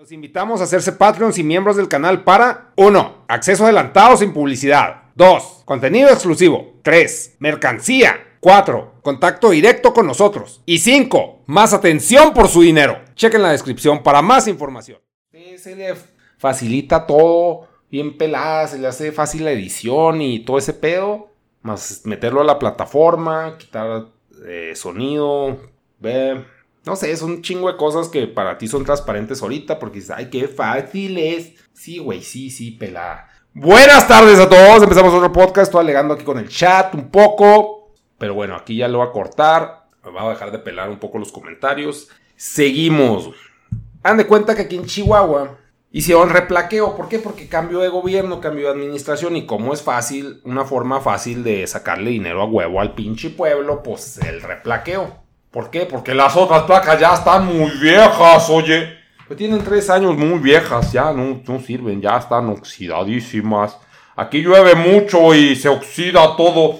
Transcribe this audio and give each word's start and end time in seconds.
Los 0.00 0.12
invitamos 0.12 0.62
a 0.62 0.64
hacerse 0.64 0.92
Patreons 0.92 1.36
y 1.36 1.44
miembros 1.44 1.76
del 1.76 1.86
canal 1.86 2.24
para 2.24 2.72
1. 2.76 3.24
Acceso 3.28 3.64
adelantado 3.64 4.16
sin 4.16 4.32
publicidad. 4.32 5.02
2. 5.14 5.64
Contenido 5.66 6.08
exclusivo. 6.08 6.76
3. 6.80 7.36
Mercancía. 7.38 8.38
4. 8.40 8.94
Contacto 9.02 9.50
directo 9.50 9.92
con 9.92 10.06
nosotros. 10.06 10.62
Y 10.64 10.78
5. 10.78 11.42
Más 11.44 11.74
atención 11.74 12.32
por 12.32 12.48
su 12.48 12.62
dinero. 12.62 12.98
Chequen 13.14 13.42
la 13.42 13.50
descripción 13.50 14.02
para 14.02 14.22
más 14.22 14.48
información. 14.48 15.00
Se 15.58 15.76
le 15.76 15.94
facilita 16.38 17.06
todo 17.06 17.68
bien 17.90 18.16
pelada, 18.16 18.68
se 18.68 18.78
le 18.78 18.86
hace 18.86 19.12
fácil 19.12 19.44
la 19.44 19.52
edición 19.52 20.22
y 20.22 20.40
todo 20.46 20.56
ese 20.56 20.72
pedo. 20.72 21.28
Más 21.60 22.00
meterlo 22.06 22.40
a 22.40 22.44
la 22.44 22.58
plataforma, 22.58 23.58
quitar 23.58 24.06
eh, 24.46 24.72
sonido, 24.74 25.60
ver 25.98 26.46
no 26.84 26.96
sé, 26.96 27.10
es 27.10 27.22
un 27.22 27.42
chingo 27.42 27.70
de 27.70 27.76
cosas 27.76 28.08
que 28.08 28.26
para 28.26 28.56
ti 28.58 28.66
son 28.66 28.84
transparentes 28.84 29.42
ahorita 29.42 29.78
porque 29.78 29.98
dices, 29.98 30.14
ay, 30.16 30.30
qué 30.30 30.48
fácil 30.48 31.18
es. 31.18 31.52
Sí, 31.72 31.98
güey, 31.98 32.22
sí, 32.22 32.50
sí, 32.50 32.70
pelada. 32.70 33.28
Buenas 33.52 34.06
tardes 34.06 34.38
a 34.38 34.48
todos, 34.48 34.82
empezamos 34.82 35.12
otro 35.12 35.32
podcast, 35.32 35.68
estoy 35.68 35.80
alegando 35.80 36.14
aquí 36.14 36.24
con 36.24 36.38
el 36.38 36.48
chat 36.48 36.94
un 36.94 37.10
poco, 37.10 37.90
pero 38.16 38.32
bueno, 38.34 38.54
aquí 38.54 38.76
ya 38.76 38.86
lo 38.86 38.98
voy 38.98 39.08
a 39.08 39.12
cortar, 39.12 39.86
me 40.04 40.10
voy 40.10 40.24
a 40.24 40.28
dejar 40.30 40.52
de 40.52 40.60
pelar 40.60 40.88
un 40.88 40.98
poco 40.98 41.18
los 41.18 41.32
comentarios. 41.32 42.08
Seguimos. 42.36 43.30
Han 44.02 44.16
de 44.16 44.26
cuenta 44.26 44.54
que 44.54 44.62
aquí 44.62 44.76
en 44.76 44.86
Chihuahua 44.86 45.58
hicieron 45.90 46.30
replaqueo, 46.30 46.96
¿por 46.96 47.08
qué? 47.08 47.18
Porque 47.18 47.48
cambio 47.48 47.80
de 47.80 47.88
gobierno, 47.88 48.40
cambio 48.40 48.66
de 48.66 48.72
administración 48.72 49.36
y 49.36 49.46
como 49.46 49.74
es 49.74 49.82
fácil, 49.82 50.40
una 50.44 50.64
forma 50.64 51.00
fácil 51.00 51.42
de 51.42 51.66
sacarle 51.66 52.10
dinero 52.10 52.40
a 52.40 52.46
huevo 52.46 52.80
al 52.80 52.94
pinche 52.94 53.30
pueblo, 53.30 53.82
pues 53.82 54.18
el 54.18 54.40
replaqueo. 54.40 55.29
¿Por 55.50 55.70
qué? 55.70 55.86
Porque 55.86 56.14
las 56.14 56.36
otras 56.36 56.62
placas 56.62 57.00
ya 57.00 57.14
están 57.14 57.46
muy 57.46 57.70
viejas, 57.80 58.48
oye. 58.50 58.98
Pues 59.26 59.36
tienen 59.36 59.62
tres 59.64 59.90
años 59.90 60.16
muy 60.16 60.38
viejas, 60.38 60.92
ya 60.92 61.12
no, 61.12 61.40
no 61.46 61.60
sirven, 61.60 62.00
ya 62.00 62.16
están 62.18 62.48
oxidadísimas. 62.48 63.76
Aquí 64.16 64.42
llueve 64.42 64.74
mucho 64.74 65.34
y 65.34 65.56
se 65.56 65.68
oxida 65.68 66.36
todo. 66.36 66.78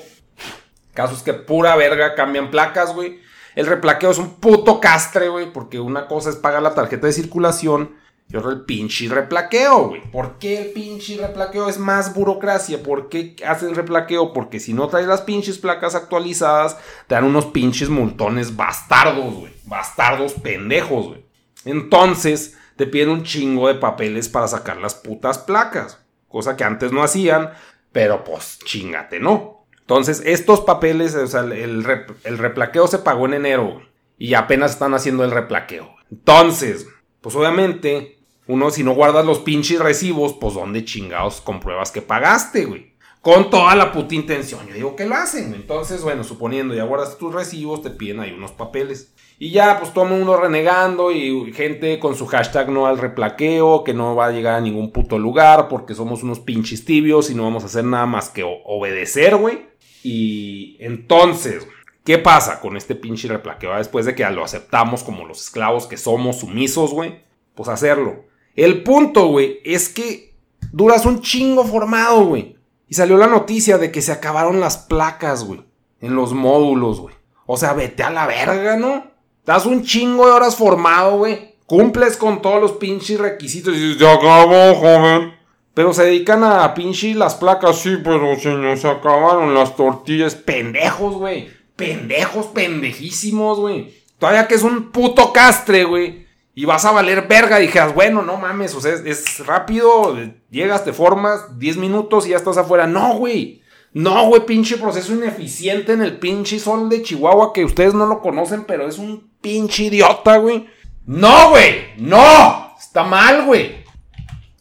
Caso 0.95 1.15
es 1.15 1.23
que 1.23 1.33
pura 1.33 1.75
verga 1.77 2.15
cambian 2.15 2.51
placas, 2.51 2.95
güey. 2.95 3.21
El 3.55 3.67
replaqueo 3.67 4.11
es 4.11 4.19
un 4.19 4.37
puto 4.37 4.81
castre, 4.81 5.29
güey, 5.29 5.53
porque 5.53 5.81
una 5.81 6.07
cosa 6.07 6.31
es 6.31 6.37
pagar 6.37 6.63
la 6.63 6.75
tarjeta 6.75 7.07
de 7.07 7.13
circulación 7.13 7.97
y 8.33 8.37
ahora 8.37 8.51
el 8.51 8.61
pinche 8.61 9.09
replaqueo, 9.09 9.89
güey. 9.89 10.03
¿Por 10.13 10.39
qué 10.39 10.63
el 10.63 10.71
pinche 10.71 11.17
replaqueo 11.17 11.69
es 11.69 11.79
más 11.79 12.15
burocracia? 12.15 12.81
¿Por 12.81 13.09
qué 13.09 13.35
hacen 13.45 13.75
replaqueo? 13.75 14.33
Porque 14.33 14.61
si 14.61 14.73
no 14.73 14.87
traes 14.87 15.09
las 15.09 15.23
pinches 15.23 15.59
placas 15.59 15.97
actualizadas, 15.97 16.79
te 17.09 17.17
dan 17.17 17.25
unos 17.25 17.47
pinches 17.47 17.89
multones 17.89 18.55
bastardos, 18.55 19.35
güey. 19.35 19.53
Bastardos 19.65 20.35
pendejos, 20.35 21.09
güey. 21.09 21.27
Entonces, 21.65 22.57
te 22.77 22.87
piden 22.87 23.09
un 23.09 23.25
chingo 23.25 23.67
de 23.67 23.75
papeles 23.75 24.29
para 24.29 24.47
sacar 24.47 24.77
las 24.77 24.95
putas 24.95 25.39
placas. 25.39 25.99
Cosa 26.29 26.57
que 26.57 26.63
antes 26.63 26.93
no 26.93 27.03
hacían, 27.03 27.51
pero 27.91 28.23
pues 28.23 28.61
chingate, 28.65 29.19
¿no? 29.19 29.67
Entonces, 29.81 30.23
estos 30.25 30.61
papeles, 30.61 31.17
o 31.17 31.27
sea, 31.27 31.41
el, 31.41 31.85
el 32.23 32.39
replaqueo 32.39 32.87
se 32.87 32.99
pagó 32.99 33.27
en 33.27 33.35
enero, 33.35 33.83
Y 34.19 34.35
apenas 34.35 34.71
están 34.71 34.95
haciendo 34.95 35.25
el 35.25 35.33
replaqueo. 35.33 35.97
Entonces, 36.13 36.87
pues 37.21 37.35
obviamente 37.35 38.20
uno, 38.51 38.71
si 38.71 38.83
no 38.83 38.95
guardas 38.95 39.25
los 39.25 39.39
pinches 39.39 39.79
recibos, 39.79 40.35
pues 40.35 40.55
¿dónde 40.55 40.85
chingados 40.85 41.41
compruebas 41.41 41.93
que 41.93 42.03
pagaste, 42.03 42.65
güey? 42.65 42.91
Con 43.23 43.51
toda 43.51 43.75
la 43.77 43.93
puta 43.93 44.15
intención. 44.15 44.67
Yo 44.67 44.75
digo 44.75 44.97
que 44.97 45.05
lo 45.05 45.15
hacen. 45.15 45.55
Entonces, 45.55 46.03
bueno, 46.03 46.25
suponiendo 46.25 46.75
ya 46.75 46.85
guardas 46.85 47.19
tus 47.19 47.35
recibos, 47.35 47.83
te 47.83 47.91
piden 47.91 48.21
ahí 48.21 48.33
unos 48.33 48.53
papeles. 48.53 49.13
Y 49.39 49.51
ya, 49.51 49.79
pues 49.79 49.93
todo 49.93 50.05
el 50.05 50.11
mundo 50.11 50.37
renegando 50.37 51.13
y 51.13 51.53
gente 51.53 51.99
con 51.99 52.15
su 52.15 52.27
hashtag 52.27 52.71
no 52.71 52.87
al 52.87 52.99
replaqueo, 52.99 53.85
que 53.85 53.95
no 53.95 54.15
va 54.15 54.27
a 54.27 54.31
llegar 54.33 54.55
a 54.55 54.61
ningún 54.61 54.91
puto 54.91 55.19
lugar 55.19 55.69
porque 55.69 55.95
somos 55.95 56.23
unos 56.23 56.41
pinches 56.41 56.85
tibios 56.85 57.31
y 57.31 57.35
no 57.35 57.45
vamos 57.45 57.63
a 57.63 57.67
hacer 57.67 57.85
nada 57.85 58.07
más 58.07 58.31
que 58.31 58.43
obedecer, 58.43 59.37
güey. 59.37 59.67
Y 60.03 60.77
entonces, 60.81 61.67
¿qué 62.05 62.19
pasa 62.19 62.61
con 62.61 62.77
este 62.77 62.95
pinche 62.95 63.29
replaqueo? 63.29 63.77
Después 63.77 64.07
de 64.07 64.15
que 64.15 64.29
lo 64.31 64.45
aceptamos 64.45 65.03
como 65.03 65.27
los 65.27 65.43
esclavos 65.43 65.87
que 65.87 65.97
somos 65.97 66.41
sumisos, 66.41 66.93
güey, 66.93 67.23
pues 67.55 67.69
hacerlo. 67.69 68.30
El 68.61 68.83
punto, 68.83 69.29
güey, 69.29 69.59
es 69.65 69.89
que 69.89 70.35
duras 70.71 71.07
un 71.07 71.23
chingo 71.23 71.65
formado, 71.65 72.27
güey. 72.27 72.59
Y 72.89 72.95
salió 72.95 73.17
la 73.17 73.27
noticia 73.27 73.79
de 73.79 73.91
que 73.91 74.03
se 74.03 74.13
acabaron 74.13 74.61
las 74.61 74.77
placas, 74.77 75.45
güey. 75.45 75.63
En 76.03 76.15
los 76.15 76.35
módulos, 76.35 77.01
güey. 77.01 77.15
O 77.47 77.57
sea, 77.57 77.73
vete 77.73 78.03
a 78.03 78.11
la 78.11 78.27
verga, 78.27 78.77
¿no? 78.77 79.03
Das 79.47 79.65
un 79.65 79.83
chingo 79.83 80.27
de 80.27 80.33
horas 80.33 80.57
formado, 80.57 81.17
güey. 81.17 81.55
Cumples 81.65 82.19
con 82.19 82.43
todos 82.43 82.61
los 82.61 82.73
pinches 82.73 83.19
requisitos. 83.19 83.75
Y 83.75 83.81
dices, 83.81 83.99
se 83.99 84.07
acabó, 84.07 84.75
joven. 84.75 85.33
Pero 85.73 85.95
se 85.95 86.05
dedican 86.05 86.45
a 86.45 86.75
pinches 86.75 87.17
las 87.17 87.37
placas. 87.37 87.79
Sí, 87.79 87.97
pero 88.05 88.39
se 88.39 88.89
acabaron 88.89 89.55
las 89.55 89.75
tortillas. 89.75 90.35
Pendejos, 90.35 91.15
güey. 91.15 91.49
Pendejos, 91.77 92.49
pendejísimos, 92.49 93.59
güey. 93.59 93.95
Todavía 94.19 94.47
que 94.47 94.57
es 94.57 94.65
un 94.65 94.93
puto 94.93 95.33
castre, 95.33 95.85
güey 95.85 96.29
y 96.61 96.67
vas 96.67 96.85
a 96.85 96.91
valer 96.91 97.27
verga. 97.27 97.59
Dijeras, 97.59 97.95
bueno, 97.95 98.21
no 98.21 98.37
mames, 98.37 98.75
o 98.75 98.83
sea, 98.83 98.93
es, 98.93 99.47
rápido, 99.47 100.15
llegas, 100.51 100.85
te 100.85 100.93
formas, 100.93 101.59
10 101.59 101.79
minutos 101.79 102.27
y 102.27 102.31
ya 102.31 102.37
estás 102.37 102.59
afuera. 102.59 102.87
No, 102.87 103.17
güey. 103.17 103.63
No, 103.95 104.27
güey, 104.27 104.45
pinche 104.45 104.77
proceso 104.77 105.15
ineficiente 105.15 105.95
en 105.95 106.03
el 106.03 106.19
pinche 106.19 106.59
sol 106.59 106.91
de 106.91 107.03
Chihuahua 107.03 107.55
que 107.55 107.65
ustedes 107.65 107.95
no 107.95 108.05
lo 108.05 108.21
conocen, 108.21 108.65
pero 108.65 108.87
es 108.87 108.99
un 108.99 109.31
pinche 109.41 109.85
idiota, 109.85 110.37
güey. 110.37 110.69
No, 111.07 111.49
güey, 111.49 111.95
no. 111.97 112.75
Está 112.79 113.05
mal, 113.05 113.47
güey. 113.47 113.83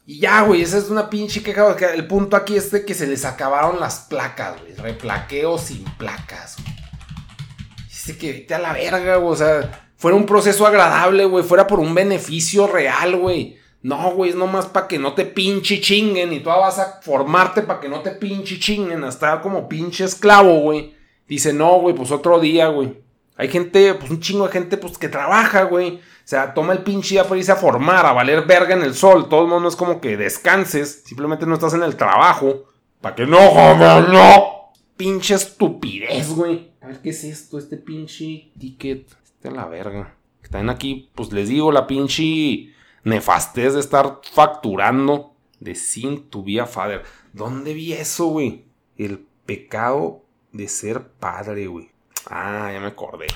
Y 0.05 0.21
ya, 0.21 0.43
güey, 0.43 0.61
esa 0.61 0.77
es 0.77 0.89
una 0.89 1.09
pinche 1.09 1.43
queja. 1.43 1.75
El 1.93 2.07
punto 2.07 2.37
aquí 2.37 2.55
es 2.55 2.71
de 2.71 2.85
que 2.85 2.93
se 2.93 3.07
les 3.07 3.25
acabaron 3.25 3.77
las 3.77 4.05
placas, 4.09 4.55
güey. 4.61 4.73
Replaqueo 4.73 5.57
sin 5.57 5.83
placas. 5.97 6.55
Dice 7.89 8.17
que 8.17 8.31
vete 8.31 8.53
a 8.53 8.59
la 8.59 8.71
verga, 8.71 9.17
güey. 9.17 9.33
O 9.33 9.35
sea, 9.35 9.88
fuera 9.99 10.17
un 10.17 10.25
proceso 10.25 10.65
agradable, 10.65 11.25
güey, 11.25 11.43
fuera 11.43 11.67
por 11.67 11.79
un 11.79 11.93
beneficio 11.93 12.65
real, 12.65 13.17
güey. 13.17 13.57
No, 13.81 14.11
güey, 14.11 14.31
es 14.31 14.35
nomás 14.35 14.65
para 14.65 14.87
que 14.87 14.97
no 14.97 15.13
te 15.13 15.25
pinche 15.25 15.79
chinguen 15.79 16.33
y 16.33 16.39
tú 16.39 16.49
vas 16.49 16.79
a 16.79 16.99
formarte 17.01 17.61
para 17.61 17.79
que 17.79 17.89
no 17.89 17.99
te 18.01 18.11
pinche 18.11 18.59
chinguen, 18.59 19.03
a 19.03 19.09
estar 19.09 19.41
como 19.41 19.69
pinche 19.69 20.05
esclavo, 20.05 20.61
güey. 20.61 20.95
Dice, 21.27 21.53
no, 21.53 21.79
güey, 21.79 21.93
pues 21.93 22.11
otro 22.11 22.39
día, 22.39 22.69
güey. 22.69 22.97
Hay 23.37 23.49
gente, 23.49 23.93
pues 23.93 24.09
un 24.09 24.19
chingo 24.19 24.47
de 24.47 24.53
gente, 24.53 24.77
pues 24.77 24.97
que 24.97 25.09
trabaja, 25.09 25.63
güey. 25.63 25.95
O 25.97 25.99
sea, 26.23 26.53
toma 26.53 26.73
el 26.73 26.79
pinche 26.79 27.15
día 27.15 27.23
para 27.23 27.37
irse 27.37 27.51
a 27.51 27.57
formar, 27.57 28.05
a 28.05 28.13
valer 28.13 28.45
verga 28.45 28.75
en 28.75 28.83
el 28.83 28.95
sol. 28.95 29.27
Todo 29.29 29.43
el 29.43 29.47
mundo 29.47 29.69
es 29.69 29.75
como 29.75 30.01
que 30.01 30.17
descanses, 30.17 31.03
simplemente 31.05 31.45
no 31.45 31.55
estás 31.55 31.73
en 31.73 31.83
el 31.83 31.95
trabajo. 31.95 32.65
Para 33.01 33.15
que 33.15 33.25
no, 33.25 33.37
joder, 33.37 34.09
no. 34.09 34.71
Pinche 34.97 35.35
estupidez, 35.35 36.29
güey. 36.29 36.71
A 36.81 36.87
ver, 36.87 37.01
¿qué 37.01 37.11
es 37.11 37.23
esto? 37.23 37.57
Este 37.57 37.77
pinche 37.77 38.51
ticket. 38.59 39.07
De 39.41 39.51
la 39.51 39.65
verga. 39.65 40.15
Están 40.43 40.69
aquí, 40.69 41.09
pues 41.15 41.31
les 41.31 41.49
digo, 41.49 41.71
la 41.71 41.87
pinche 41.87 42.73
nefastez 43.03 43.73
de 43.73 43.79
estar 43.79 44.19
facturando 44.31 45.33
de 45.59 45.75
sin 45.75 46.29
tu 46.29 46.43
vía 46.43 46.65
father. 46.65 47.03
¿Dónde 47.33 47.73
vi 47.73 47.93
eso, 47.93 48.27
güey? 48.27 48.65
El 48.97 49.25
pecado 49.45 50.23
de 50.51 50.67
ser 50.67 51.07
padre, 51.07 51.67
güey. 51.67 51.91
Ah, 52.29 52.69
ya 52.73 52.79
me 52.79 52.87
acordé. 52.87 53.27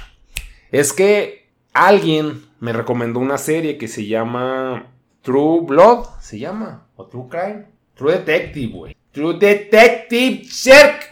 Es 0.71 0.91
que 0.91 1.49
alguien 1.73 2.45
me 2.59 2.73
recomendó 2.73 3.19
una 3.19 3.37
serie 3.37 3.77
que 3.77 3.87
se 3.87 4.05
llama 4.05 4.91
True 5.21 5.61
Blood, 5.65 6.05
se 6.19 6.39
llama, 6.39 6.87
o 6.95 7.05
True 7.05 7.27
Crime. 7.29 7.65
True 7.95 8.13
Detective, 8.13 8.73
güey. 8.73 8.97
True 9.11 9.37
Detective 9.37 10.43
Shark. 10.45 11.09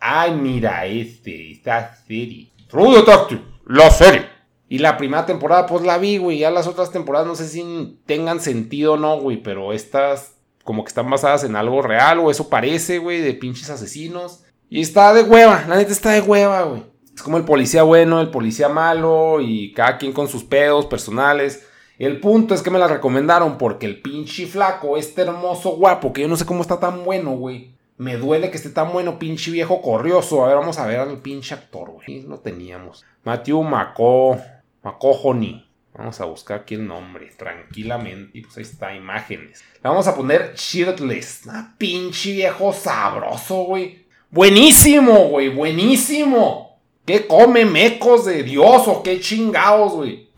Ay, 0.00 0.34
mira 0.34 0.86
este, 0.86 1.52
esta 1.52 1.94
serie. 1.94 2.50
True 2.68 2.96
Detective 2.96 3.53
la 3.66 3.90
serie. 3.90 4.28
Y 4.68 4.78
la 4.78 4.96
primera 4.96 5.26
temporada, 5.26 5.66
pues 5.66 5.84
la 5.84 5.98
vi, 5.98 6.18
güey. 6.18 6.38
Ya 6.38 6.50
las 6.50 6.66
otras 6.66 6.90
temporadas 6.90 7.26
no 7.26 7.34
sé 7.34 7.48
si 7.48 8.00
tengan 8.06 8.40
sentido 8.40 8.94
o 8.94 8.96
no, 8.96 9.20
güey. 9.20 9.42
Pero 9.42 9.72
estas, 9.72 10.36
como 10.64 10.84
que 10.84 10.88
están 10.88 11.10
basadas 11.10 11.44
en 11.44 11.56
algo 11.56 11.82
real, 11.82 12.18
o 12.18 12.30
eso 12.30 12.48
parece, 12.48 12.98
güey, 12.98 13.20
de 13.20 13.34
pinches 13.34 13.70
asesinos. 13.70 14.44
Y 14.70 14.80
está 14.80 15.12
de 15.12 15.22
hueva, 15.22 15.64
la 15.68 15.76
neta 15.76 15.92
está 15.92 16.10
de 16.12 16.22
hueva, 16.22 16.62
güey. 16.62 16.82
Es 17.14 17.22
como 17.22 17.36
el 17.36 17.44
policía 17.44 17.84
bueno, 17.84 18.20
el 18.20 18.30
policía 18.30 18.68
malo, 18.68 19.40
y 19.40 19.72
cada 19.72 19.98
quien 19.98 20.12
con 20.12 20.26
sus 20.26 20.42
pedos 20.42 20.86
personales. 20.86 21.66
El 21.96 22.18
punto 22.18 22.54
es 22.54 22.62
que 22.62 22.70
me 22.70 22.80
la 22.80 22.88
recomendaron 22.88 23.56
porque 23.56 23.86
el 23.86 24.02
pinche 24.02 24.46
flaco, 24.46 24.96
este 24.96 25.22
hermoso 25.22 25.76
guapo, 25.76 26.12
que 26.12 26.22
yo 26.22 26.28
no 26.28 26.36
sé 26.36 26.44
cómo 26.44 26.62
está 26.62 26.80
tan 26.80 27.04
bueno, 27.04 27.32
güey. 27.32 27.73
Me 27.96 28.16
duele 28.16 28.50
que 28.50 28.56
esté 28.56 28.70
tan 28.70 28.92
bueno, 28.92 29.18
pinche 29.18 29.50
viejo 29.50 29.80
corrioso. 29.80 30.44
A 30.44 30.48
ver, 30.48 30.56
vamos 30.56 30.78
a 30.78 30.86
ver 30.86 30.98
al 30.98 31.20
pinche 31.20 31.54
actor, 31.54 31.90
güey. 31.90 32.22
Lo 32.22 32.40
teníamos. 32.40 33.04
Matthew 33.22 33.62
Maco. 33.62 34.40
Macohony. 34.82 35.64
Vamos 35.96 36.20
a 36.20 36.24
buscar 36.24 36.60
aquí 36.60 36.74
el 36.74 36.86
nombre, 36.86 37.30
tranquilamente. 37.36 38.36
Y 38.36 38.42
pues 38.42 38.56
ahí 38.56 38.64
está, 38.64 38.94
imágenes. 38.94 39.62
Le 39.74 39.88
vamos 39.88 40.08
a 40.08 40.16
poner 40.16 40.54
shirtless. 40.56 41.42
Ah, 41.48 41.74
pinche 41.78 42.32
viejo 42.32 42.72
sabroso, 42.72 43.62
güey. 43.64 44.04
Buenísimo, 44.28 45.28
güey, 45.28 45.50
buenísimo. 45.50 46.80
¿Qué 47.06 47.26
come 47.28 47.64
mecos 47.64 48.24
de 48.24 48.42
Dios 48.42 48.88
o 48.88 49.02
qué 49.04 49.20
chingados, 49.20 49.92
güey? 49.92 50.30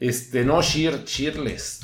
Este, 0.00 0.42
no, 0.42 0.62
shir, 0.62 1.04
shirtless. 1.04 1.80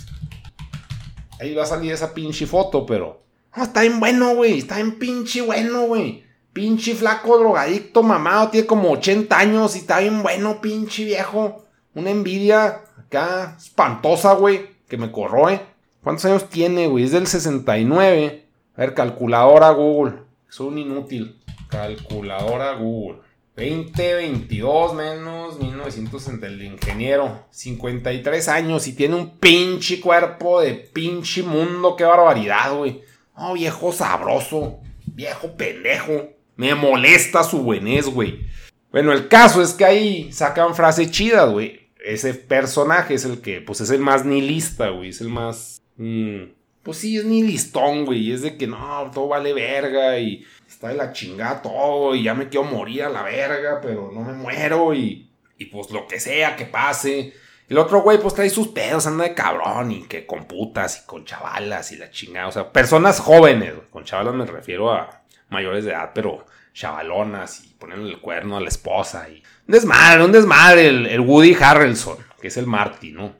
Ahí 1.38 1.54
va 1.54 1.64
a 1.64 1.66
salir 1.66 1.92
esa 1.92 2.14
pinche 2.14 2.46
foto, 2.46 2.86
pero. 2.86 3.22
No, 3.56 3.64
está 3.64 3.82
bien 3.82 4.00
bueno, 4.00 4.34
güey. 4.34 4.58
Está 4.58 4.76
bien 4.76 4.98
pinche 4.98 5.42
bueno, 5.42 5.82
güey. 5.82 6.24
Pinche 6.52 6.94
flaco 6.94 7.38
drogadicto, 7.38 8.02
mamado. 8.02 8.50
Tiene 8.50 8.66
como 8.66 8.90
80 8.92 9.38
años 9.38 9.76
y 9.76 9.80
está 9.80 10.00
bien 10.00 10.22
bueno, 10.22 10.60
pinche 10.60 11.04
viejo. 11.04 11.64
Una 11.94 12.10
envidia 12.10 12.82
acá 12.98 13.56
espantosa, 13.58 14.34
güey. 14.34 14.68
Que 14.88 14.96
me 14.96 15.10
corroe. 15.10 15.60
¿Cuántos 16.02 16.24
años 16.24 16.48
tiene, 16.48 16.86
güey? 16.86 17.04
Es 17.04 17.12
del 17.12 17.26
69. 17.26 18.46
A 18.76 18.80
ver, 18.80 18.94
calculadora 18.94 19.70
Google. 19.70 20.20
Es 20.48 20.58
un 20.60 20.78
inútil. 20.78 21.36
Calculadora 21.68 22.74
Google. 22.74 23.18
2022 23.56 24.94
menos 24.94 25.58
1960, 25.58 26.46
el 26.46 26.62
ingeniero, 26.62 27.44
53 27.50 28.48
años 28.48 28.86
y 28.86 28.94
tiene 28.94 29.16
un 29.16 29.38
pinche 29.38 30.00
cuerpo 30.00 30.62
de 30.62 30.72
pinche 30.72 31.42
mundo, 31.42 31.94
qué 31.94 32.04
barbaridad, 32.04 32.74
güey. 32.74 33.02
Oh, 33.42 33.54
viejo 33.54 33.90
sabroso, 33.90 34.80
viejo 35.06 35.56
pendejo. 35.56 36.28
Me 36.56 36.74
molesta 36.74 37.42
su 37.42 37.62
buenés, 37.62 38.04
güey. 38.04 38.46
Bueno, 38.92 39.14
el 39.14 39.28
caso 39.28 39.62
es 39.62 39.72
que 39.72 39.86
ahí 39.86 40.30
sacan 40.30 40.74
frases 40.74 41.10
chidas, 41.10 41.48
güey. 41.50 41.88
Ese 42.04 42.34
personaje 42.34 43.14
es 43.14 43.24
el 43.24 43.40
que, 43.40 43.62
pues 43.62 43.80
es 43.80 43.88
el 43.88 44.00
más 44.00 44.26
nihilista, 44.26 44.90
güey. 44.90 45.08
Es 45.08 45.22
el 45.22 45.30
más... 45.30 45.80
Mm, 45.96 46.50
pues 46.82 46.98
sí, 46.98 47.16
es 47.16 47.24
nihilistón, 47.24 48.04
güey. 48.04 48.30
Es 48.30 48.42
de 48.42 48.58
que 48.58 48.66
no, 48.66 49.10
todo 49.14 49.28
vale 49.28 49.54
verga 49.54 50.18
y 50.18 50.44
está 50.68 50.88
de 50.88 50.96
la 50.96 51.12
chingada 51.14 51.62
todo 51.62 52.14
y 52.14 52.24
ya 52.24 52.34
me 52.34 52.50
quiero 52.50 52.66
morir 52.66 53.04
a 53.04 53.08
la 53.08 53.22
verga, 53.22 53.80
pero 53.80 54.10
no 54.12 54.20
me 54.20 54.34
muero 54.34 54.92
y, 54.92 55.30
y 55.56 55.64
pues 55.64 55.90
lo 55.90 56.06
que 56.06 56.20
sea 56.20 56.56
que 56.56 56.66
pase. 56.66 57.32
El 57.70 57.78
otro 57.78 58.02
güey 58.02 58.18
pues 58.18 58.34
trae 58.34 58.50
sus 58.50 58.66
pedos, 58.66 59.06
anda 59.06 59.22
de 59.22 59.32
cabrón 59.32 59.92
y 59.92 60.02
que 60.02 60.26
con 60.26 60.46
putas 60.46 61.00
y 61.00 61.06
con 61.06 61.24
chavalas 61.24 61.92
y 61.92 61.98
la 61.98 62.10
chingada. 62.10 62.48
O 62.48 62.52
sea, 62.52 62.72
personas 62.72 63.20
jóvenes, 63.20 63.74
con 63.90 64.02
chavalas 64.02 64.34
me 64.34 64.44
refiero 64.44 64.92
a 64.92 65.22
mayores 65.50 65.84
de 65.84 65.92
edad, 65.92 66.10
pero 66.12 66.44
chavalonas 66.72 67.64
y 67.64 67.68
ponen 67.74 68.00
el 68.00 68.20
cuerno 68.20 68.56
a 68.56 68.60
la 68.60 68.68
esposa 68.68 69.28
y... 69.28 69.44
Un 69.68 69.72
desmadre, 69.72 70.24
un 70.24 70.32
desmadre, 70.32 70.88
el, 70.88 71.06
el 71.06 71.20
Woody 71.20 71.56
Harrelson, 71.60 72.16
que 72.40 72.48
es 72.48 72.56
el 72.56 72.66
Marty, 72.66 73.12
¿no? 73.12 73.36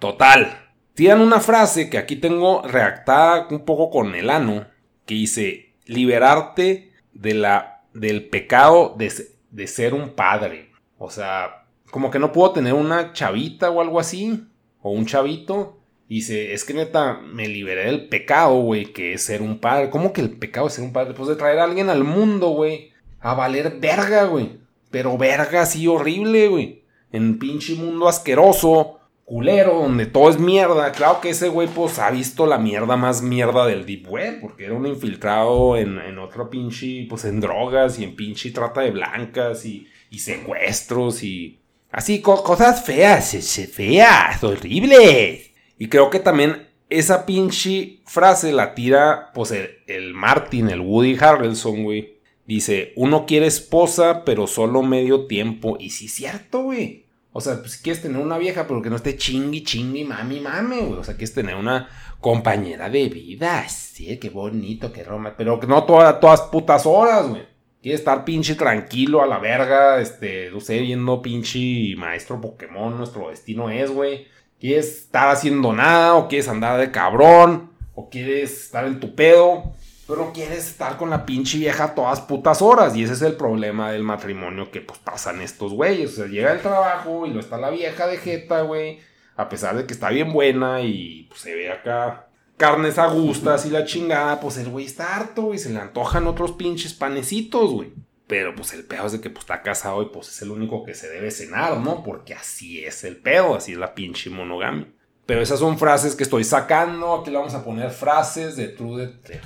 Total. 0.00 0.70
Tienen 0.94 1.20
una 1.20 1.38
frase 1.38 1.88
que 1.88 1.98
aquí 1.98 2.16
tengo 2.16 2.62
redactada 2.66 3.46
un 3.48 3.64
poco 3.64 3.90
con 3.90 4.16
el 4.16 4.28
ano, 4.28 4.66
que 5.06 5.14
dice, 5.14 5.76
liberarte 5.84 6.94
de 7.12 7.34
la, 7.34 7.84
del 7.94 8.28
pecado 8.28 8.96
de, 8.98 9.12
de 9.52 9.66
ser 9.68 9.94
un 9.94 10.16
padre. 10.16 10.72
O 10.98 11.10
sea, 11.10 11.67
como 11.90 12.10
que 12.10 12.18
no 12.18 12.32
puedo 12.32 12.52
tener 12.52 12.74
una 12.74 13.12
chavita 13.12 13.70
o 13.70 13.80
algo 13.80 14.00
así, 14.00 14.46
o 14.82 14.90
un 14.90 15.06
chavito. 15.06 15.78
Y 16.08 16.16
dice, 16.16 16.54
es 16.54 16.64
que 16.64 16.72
neta, 16.72 17.20
me 17.20 17.48
liberé 17.48 17.84
del 17.84 18.08
pecado, 18.08 18.54
güey, 18.60 18.92
que 18.92 19.12
es 19.12 19.22
ser 19.22 19.42
un 19.42 19.58
padre. 19.58 19.90
¿Cómo 19.90 20.12
que 20.12 20.22
el 20.22 20.30
pecado 20.30 20.66
es 20.66 20.74
ser 20.74 20.84
un 20.84 20.92
padre? 20.92 21.14
Pues 21.14 21.28
de 21.28 21.36
traer 21.36 21.58
a 21.58 21.64
alguien 21.64 21.90
al 21.90 22.04
mundo, 22.04 22.48
güey. 22.50 22.92
A 23.20 23.34
valer 23.34 23.78
verga, 23.78 24.24
güey. 24.24 24.58
Pero 24.90 25.18
verga 25.18 25.62
así 25.62 25.86
horrible, 25.86 26.48
güey. 26.48 26.84
En 27.12 27.38
pinche 27.38 27.74
mundo 27.74 28.08
asqueroso 28.08 28.98
culero, 29.26 29.80
donde 29.80 30.06
todo 30.06 30.30
es 30.30 30.38
mierda. 30.38 30.92
Claro 30.92 31.20
que 31.20 31.30
ese 31.30 31.48
güey, 31.48 31.68
pues, 31.68 31.98
ha 31.98 32.10
visto 32.10 32.46
la 32.46 32.56
mierda 32.56 32.96
más 32.96 33.20
mierda 33.20 33.66
del 33.66 33.84
Deep 33.84 34.08
Web, 34.08 34.40
porque 34.40 34.64
era 34.64 34.74
un 34.74 34.86
infiltrado 34.86 35.76
en, 35.76 35.98
en 35.98 36.18
otro 36.18 36.48
pinche, 36.48 37.06
pues, 37.10 37.26
en 37.26 37.40
drogas 37.40 37.98
y 37.98 38.04
en 38.04 38.16
pinche 38.16 38.50
trata 38.50 38.80
de 38.80 38.92
blancas 38.92 39.66
y, 39.66 39.86
y 40.08 40.20
secuestros 40.20 41.22
y 41.22 41.57
así, 41.90 42.20
cosas 42.20 42.84
feas, 42.84 43.36
feas, 43.72 44.42
horribles. 44.42 45.50
Y 45.78 45.88
creo 45.88 46.10
que 46.10 46.20
también 46.20 46.68
esa 46.88 47.26
pinche 47.26 48.00
frase 48.06 48.52
la 48.52 48.74
tira, 48.74 49.30
pues, 49.34 49.50
el, 49.50 49.70
el 49.86 50.14
Martin, 50.14 50.70
el 50.70 50.80
Woody 50.80 51.16
Harrelson, 51.20 51.84
güey. 51.84 52.18
Dice, 52.46 52.92
uno 52.96 53.26
quiere 53.26 53.46
esposa, 53.46 54.24
pero 54.24 54.46
solo 54.46 54.82
medio 54.82 55.26
tiempo. 55.26 55.76
Y 55.78 55.90
sí, 55.90 56.08
cierto, 56.08 56.62
güey. 56.62 57.04
O 57.32 57.40
sea, 57.40 57.60
pues 57.60 57.76
quieres 57.76 58.02
tener 58.02 58.20
una 58.20 58.38
vieja, 58.38 58.66
pero 58.66 58.80
que 58.80 58.90
no 58.90 58.96
esté 58.96 59.16
chingui, 59.16 59.62
chingui, 59.62 60.04
mami, 60.04 60.40
mami, 60.40 60.78
güey. 60.80 60.98
O 60.98 61.04
sea, 61.04 61.14
quieres 61.14 61.34
tener 61.34 61.56
una 61.56 61.88
compañera 62.20 62.88
de 62.88 63.08
vida. 63.08 63.68
Sí, 63.68 64.18
qué 64.18 64.30
bonito, 64.30 64.92
qué 64.92 65.04
roma. 65.04 65.34
Pero 65.36 65.60
que 65.60 65.66
no 65.66 65.84
todas, 65.84 66.18
todas 66.20 66.40
putas 66.42 66.86
horas, 66.86 67.28
güey. 67.28 67.42
Quieres 67.88 68.02
estar 68.02 68.26
pinche 68.26 68.54
tranquilo 68.54 69.22
a 69.22 69.26
la 69.26 69.38
verga, 69.38 69.98
este, 69.98 70.50
no 70.50 70.60
sé, 70.60 70.78
viendo 70.80 71.22
pinche 71.22 71.96
maestro 71.96 72.38
Pokémon, 72.38 72.94
nuestro 72.94 73.30
destino 73.30 73.70
es, 73.70 73.90
güey. 73.90 74.26
Quieres 74.60 75.04
estar 75.04 75.30
haciendo 75.30 75.72
nada, 75.72 76.16
o 76.16 76.28
quieres 76.28 76.48
andar 76.48 76.78
de 76.78 76.90
cabrón, 76.90 77.70
o 77.94 78.10
quieres 78.10 78.64
estar 78.64 78.84
en 78.84 79.00
tu 79.00 79.14
pedo. 79.14 79.72
Pero 80.06 80.34
quieres 80.34 80.68
estar 80.68 80.98
con 80.98 81.08
la 81.08 81.24
pinche 81.24 81.56
vieja 81.56 81.94
todas 81.94 82.20
putas 82.20 82.60
horas. 82.60 82.94
Y 82.94 83.04
ese 83.04 83.14
es 83.14 83.22
el 83.22 83.36
problema 83.36 83.90
del 83.90 84.02
matrimonio 84.02 84.70
que 84.70 84.82
pues 84.82 84.98
pasan 84.98 85.40
estos 85.40 85.72
güeyes. 85.72 86.12
O 86.12 86.16
sea, 86.16 86.26
llega 86.26 86.52
el 86.52 86.60
trabajo 86.60 87.24
y 87.24 87.30
lo 87.30 87.40
está 87.40 87.56
la 87.56 87.70
vieja 87.70 88.06
de 88.06 88.18
jeta, 88.18 88.60
güey. 88.60 89.00
A 89.34 89.48
pesar 89.48 89.78
de 89.78 89.86
que 89.86 89.94
está 89.94 90.10
bien 90.10 90.30
buena 90.34 90.82
y 90.82 91.24
pues, 91.30 91.40
se 91.40 91.54
ve 91.54 91.72
acá 91.72 92.27
carnes 92.58 92.98
agustas 92.98 93.64
y 93.64 93.70
la 93.70 93.86
chingada, 93.86 94.40
pues 94.40 94.58
el 94.58 94.68
güey 94.68 94.84
está 94.84 95.16
harto, 95.16 95.54
y 95.54 95.58
Se 95.58 95.70
le 95.70 95.78
antojan 95.78 96.26
otros 96.26 96.52
pinches 96.52 96.92
panecitos, 96.92 97.70
güey. 97.70 97.92
Pero 98.26 98.54
pues 98.54 98.74
el 98.74 98.84
pedo 98.84 99.06
es 99.06 99.12
de 99.12 99.22
que 99.22 99.30
pues 99.30 99.44
está 99.44 99.62
casado 99.62 100.02
y 100.02 100.06
pues 100.06 100.28
es 100.28 100.42
el 100.42 100.50
único 100.50 100.84
que 100.84 100.94
se 100.94 101.08
debe 101.08 101.30
cenar, 101.30 101.78
¿no? 101.78 102.02
Porque 102.02 102.34
así 102.34 102.84
es 102.84 103.02
el 103.04 103.16
pedo, 103.16 103.54
así 103.54 103.72
es 103.72 103.78
la 103.78 103.94
pinche 103.94 104.28
monogamia. 104.28 104.86
Pero 105.24 105.40
esas 105.40 105.60
son 105.60 105.78
frases 105.78 106.14
que 106.14 106.24
estoy 106.24 106.44
sacando. 106.44 107.14
Aquí 107.14 107.30
le 107.30 107.38
vamos 107.38 107.54
a 107.54 107.64
poner 107.64 107.90
frases 107.90 108.56
de 108.56 108.68
True 108.68 109.06
Detective. 109.06 109.40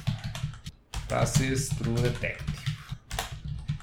Frases 1.06 1.68
True 1.68 2.02
Detective. 2.02 2.52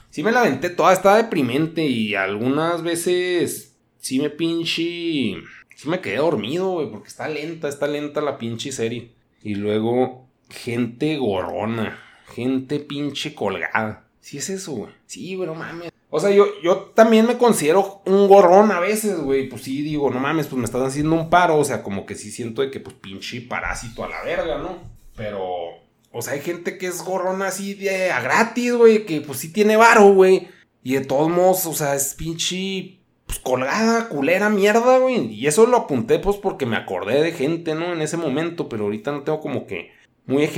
Sí 0.09 0.21
me 0.21 0.33
la 0.33 0.41
aventé 0.41 0.69
toda, 0.69 0.91
estaba 0.91 1.15
deprimente 1.15 1.85
y 1.85 2.15
algunas 2.15 2.83
veces 2.83 3.77
sí 3.99 4.19
me 4.19 4.29
pinche... 4.29 5.37
Sí 5.75 5.87
me 5.87 6.01
quedé 6.01 6.17
dormido, 6.17 6.71
güey, 6.71 6.91
porque 6.91 7.07
está 7.07 7.29
lenta, 7.29 7.69
está 7.69 7.87
lenta 7.87 8.19
la 8.19 8.37
pinche 8.37 8.73
serie. 8.73 9.13
Y 9.43 9.55
luego, 9.55 10.27
gente 10.49 11.17
gorrona, 11.17 12.01
gente 12.27 12.79
pinche 12.79 13.33
colgada. 13.35 14.05
Sí 14.19 14.37
es 14.37 14.49
eso, 14.49 14.73
güey. 14.73 14.93
Sí, 15.05 15.35
güey, 15.35 15.47
no 15.47 15.55
mames. 15.55 15.91
O 16.09 16.19
sea, 16.19 16.31
yo, 16.31 16.47
yo 16.63 16.91
también 16.95 17.27
me 17.27 17.37
considero 17.37 18.01
un 18.05 18.27
gorrón 18.27 18.71
a 18.71 18.79
veces, 18.79 19.19
güey. 19.19 19.47
Pues 19.47 19.63
sí, 19.63 19.81
digo, 19.81 20.09
no 20.09 20.19
mames, 20.19 20.47
pues 20.47 20.59
me 20.59 20.65
estás 20.65 20.81
haciendo 20.81 21.15
un 21.15 21.29
paro. 21.29 21.57
O 21.57 21.63
sea, 21.63 21.83
como 21.83 22.05
que 22.05 22.15
sí 22.15 22.31
siento 22.31 22.61
de 22.61 22.71
que, 22.71 22.79
pues, 22.79 22.95
pinche 22.95 23.41
parásito 23.41 24.03
a 24.03 24.09
la 24.09 24.23
verga, 24.23 24.57
¿no? 24.57 24.79
Pero 25.15 25.79
o 26.11 26.21
sea, 26.21 26.33
hay 26.33 26.41
gente 26.41 26.77
que 26.77 26.87
es 26.87 27.03
gorrona 27.03 27.47
así 27.47 27.75
de 27.75 28.11
a 28.11 28.21
gratis, 28.21 28.73
güey, 28.73 29.05
que 29.05 29.21
pues 29.21 29.39
sí 29.39 29.51
tiene 29.51 29.77
varo, 29.77 30.13
güey. 30.13 30.47
Y 30.83 30.93
de 30.93 31.01
todos 31.01 31.29
modos, 31.29 31.65
o 31.65 31.73
sea, 31.73 31.95
es 31.95 32.15
pinche 32.15 32.98
pues, 33.29 33.37
colgada, 33.37 34.09
culera, 34.09 34.49
mierda, 34.49 34.97
güey. 34.97 35.31
Y 35.31 35.45
eso 35.45 35.67
lo 35.67 35.77
apunté 35.77 36.17
pues 36.17 36.37
porque 36.37 36.65
me 36.65 36.77
acordé 36.77 37.21
de 37.21 37.31
gente, 37.31 37.75
¿no? 37.75 37.93
En 37.93 38.01
ese 38.01 38.17
momento, 38.17 38.67
pero 38.67 38.85
ahorita 38.85 39.11
no 39.11 39.21
tengo 39.21 39.39
como 39.39 39.67
que 39.67 39.91
muy, 40.25 40.49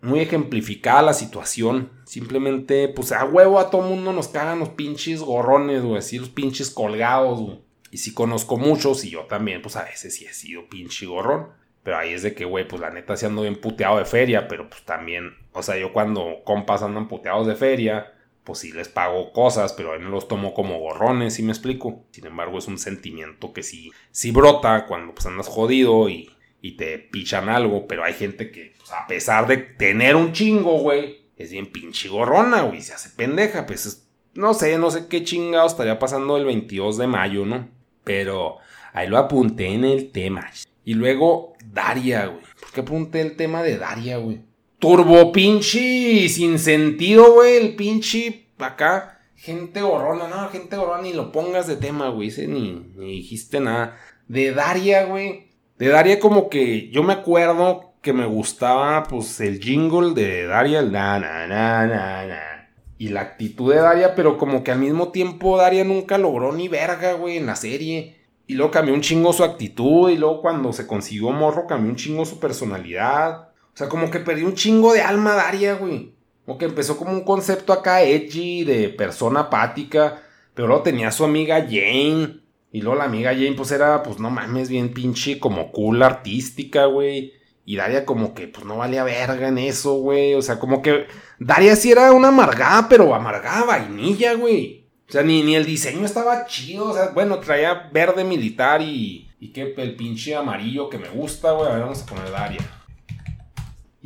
muy 0.00 0.20
ejemplificada 0.20 1.02
la 1.02 1.12
situación. 1.12 1.90
Simplemente, 2.06 2.88
pues 2.88 3.12
a 3.12 3.26
huevo 3.26 3.58
a 3.60 3.68
todo 3.68 3.82
mundo 3.82 4.14
nos 4.14 4.28
cagan 4.28 4.60
los 4.60 4.70
pinches 4.70 5.20
gorrones, 5.20 5.82
güey, 5.82 5.98
así 5.98 6.18
los 6.18 6.30
pinches 6.30 6.70
colgados, 6.70 7.38
güey. 7.38 7.60
Y 7.90 7.98
sí 7.98 8.14
conozco 8.14 8.56
muchos 8.56 9.04
y 9.04 9.10
yo 9.10 9.26
también, 9.26 9.60
pues 9.60 9.76
a 9.76 9.84
veces 9.84 10.14
sí 10.14 10.24
he 10.24 10.32
sido 10.32 10.70
pinche 10.70 11.04
gorrón. 11.04 11.48
Pero 11.82 11.98
ahí 11.98 12.14
es 12.14 12.22
de 12.22 12.34
que, 12.34 12.46
güey, 12.46 12.66
pues 12.66 12.80
la 12.80 12.88
neta 12.88 13.14
sí 13.14 13.26
ando 13.26 13.42
bien 13.42 13.60
puteado 13.60 13.98
de 13.98 14.06
feria, 14.06 14.48
pero 14.48 14.70
pues 14.70 14.82
también, 14.86 15.34
o 15.52 15.62
sea, 15.62 15.76
yo 15.76 15.92
cuando 15.92 16.42
compas 16.44 16.82
andan 16.82 17.08
puteados 17.08 17.46
de 17.46 17.56
feria, 17.56 18.14
pues 18.46 18.60
sí 18.60 18.72
les 18.72 18.88
pago 18.88 19.32
cosas, 19.32 19.72
pero 19.72 19.92
ahí 19.92 20.00
no 20.00 20.08
los 20.08 20.28
tomo 20.28 20.54
como 20.54 20.78
gorrones, 20.78 21.34
¿sí 21.34 21.42
me 21.42 21.50
explico? 21.50 22.04
Sin 22.12 22.26
embargo, 22.26 22.58
es 22.58 22.68
un 22.68 22.78
sentimiento 22.78 23.52
que 23.52 23.64
sí, 23.64 23.90
sí 24.12 24.30
brota 24.30 24.86
cuando 24.86 25.12
pues 25.12 25.26
andas 25.26 25.48
jodido 25.48 26.08
y, 26.08 26.30
y 26.62 26.76
te 26.76 26.98
pichan 26.98 27.48
algo, 27.48 27.88
pero 27.88 28.04
hay 28.04 28.14
gente 28.14 28.52
que, 28.52 28.72
pues, 28.78 28.92
a 28.92 29.08
pesar 29.08 29.48
de 29.48 29.56
tener 29.56 30.14
un 30.14 30.32
chingo, 30.32 30.78
güey, 30.78 31.26
es 31.36 31.50
bien 31.50 31.66
pinche 31.72 32.08
gorrona, 32.08 32.62
güey, 32.62 32.80
se 32.82 32.94
hace 32.94 33.10
pendeja, 33.10 33.66
pues 33.66 34.08
no 34.34 34.54
sé, 34.54 34.78
no 34.78 34.92
sé 34.92 35.08
qué 35.08 35.24
chingado 35.24 35.66
estaría 35.66 35.98
pasando 35.98 36.36
el 36.36 36.44
22 36.44 36.98
de 36.98 37.06
mayo, 37.08 37.44
¿no? 37.44 37.68
Pero 38.04 38.58
ahí 38.92 39.08
lo 39.08 39.18
apunté 39.18 39.74
en 39.74 39.84
el 39.84 40.12
tema. 40.12 40.48
Y 40.84 40.94
luego 40.94 41.54
Daria, 41.64 42.26
güey. 42.26 42.44
¿Por 42.60 42.70
qué 42.70 42.80
apunté 42.82 43.22
el 43.22 43.34
tema 43.34 43.64
de 43.64 43.76
Daria, 43.76 44.18
güey? 44.18 44.42
Turbo 44.78 45.32
pinche 45.32 46.28
sin 46.28 46.58
sentido, 46.58 47.34
güey. 47.34 47.56
El 47.56 47.76
pinche 47.76 48.48
acá. 48.58 49.20
Gente 49.34 49.80
gorrona, 49.80 50.28
no, 50.28 50.48
gente 50.48 50.76
gorrona, 50.76 51.02
ni 51.02 51.12
lo 51.12 51.32
pongas 51.32 51.66
de 51.66 51.76
tema, 51.76 52.08
güey. 52.08 52.30
Ni, 52.46 52.86
ni 52.96 53.12
dijiste 53.12 53.60
nada. 53.60 53.96
De 54.28 54.52
Daria, 54.52 55.04
güey. 55.04 55.48
De 55.78 55.88
Daria, 55.88 56.18
como 56.18 56.48
que 56.48 56.90
yo 56.90 57.02
me 57.02 57.12
acuerdo 57.12 57.92
que 58.00 58.12
me 58.12 58.26
gustaba, 58.26 59.04
pues, 59.04 59.40
el 59.40 59.60
jingle 59.60 60.14
de 60.14 60.46
Daria, 60.46 60.80
el 60.80 60.92
na, 60.92 61.18
na, 61.18 61.46
na, 61.46 61.86
na, 61.86 62.26
na. 62.26 62.68
Y 62.98 63.08
la 63.08 63.20
actitud 63.20 63.72
de 63.72 63.80
Daria, 63.80 64.14
pero 64.14 64.38
como 64.38 64.64
que 64.64 64.72
al 64.72 64.78
mismo 64.78 65.08
tiempo 65.08 65.58
Daria 65.58 65.84
nunca 65.84 66.16
logró 66.16 66.52
ni 66.52 66.68
verga, 66.68 67.12
güey, 67.12 67.36
en 67.36 67.46
la 67.46 67.56
serie. 67.56 68.16
Y 68.46 68.54
luego 68.54 68.70
cambió 68.70 68.94
un 68.94 69.00
chingo 69.00 69.32
su 69.32 69.44
actitud. 69.44 70.08
Y 70.10 70.16
luego 70.16 70.40
cuando 70.40 70.72
se 70.72 70.86
consiguió 70.86 71.30
morro, 71.30 71.66
cambió 71.66 71.90
un 71.90 71.96
chingo 71.96 72.24
su 72.24 72.38
personalidad. 72.38 73.45
O 73.76 73.78
sea, 73.78 73.90
como 73.90 74.10
que 74.10 74.20
perdió 74.20 74.46
un 74.46 74.54
chingo 74.54 74.94
de 74.94 75.02
alma 75.02 75.34
Daria, 75.34 75.74
güey. 75.74 76.14
Como 76.46 76.56
que 76.56 76.64
empezó 76.64 76.96
como 76.96 77.12
un 77.12 77.24
concepto 77.24 77.74
acá 77.74 78.00
edgy 78.00 78.64
de 78.64 78.88
persona 78.88 79.40
apática. 79.40 80.22
Pero 80.54 80.66
luego 80.66 80.82
tenía 80.82 81.08
a 81.08 81.12
su 81.12 81.26
amiga 81.26 81.60
Jane. 81.60 82.40
Y 82.72 82.80
luego 82.80 82.96
la 82.96 83.04
amiga 83.04 83.34
Jane, 83.34 83.52
pues 83.52 83.70
era, 83.72 84.02
pues 84.02 84.18
no 84.18 84.30
mames, 84.30 84.70
bien 84.70 84.94
pinche 84.94 85.38
como 85.38 85.72
cool 85.72 86.02
artística, 86.02 86.86
güey. 86.86 87.34
Y 87.66 87.76
Daria 87.76 88.06
como 88.06 88.32
que, 88.32 88.48
pues 88.48 88.64
no 88.64 88.78
valía 88.78 89.04
verga 89.04 89.48
en 89.48 89.58
eso, 89.58 89.96
güey. 89.96 90.32
O 90.32 90.40
sea, 90.40 90.58
como 90.58 90.80
que 90.80 91.06
Daria 91.38 91.76
sí 91.76 91.92
era 91.92 92.12
una 92.12 92.28
amargada, 92.28 92.88
pero 92.88 93.14
amargada 93.14 93.66
vainilla, 93.66 94.32
güey. 94.36 94.86
O 95.06 95.12
sea, 95.12 95.22
ni, 95.22 95.42
ni 95.42 95.54
el 95.54 95.66
diseño 95.66 96.06
estaba 96.06 96.46
chido. 96.46 96.92
O 96.92 96.94
sea, 96.94 97.08
bueno, 97.08 97.40
traía 97.40 97.90
verde 97.92 98.24
militar 98.24 98.80
y, 98.80 99.28
y 99.38 99.52
que 99.52 99.74
el 99.76 99.96
pinche 99.96 100.34
amarillo 100.34 100.88
que 100.88 100.96
me 100.96 101.10
gusta, 101.10 101.52
güey. 101.52 101.68
A 101.68 101.74
ver, 101.74 101.82
vamos 101.82 102.02
a 102.02 102.06
poner 102.06 102.30
Daria. 102.30 102.75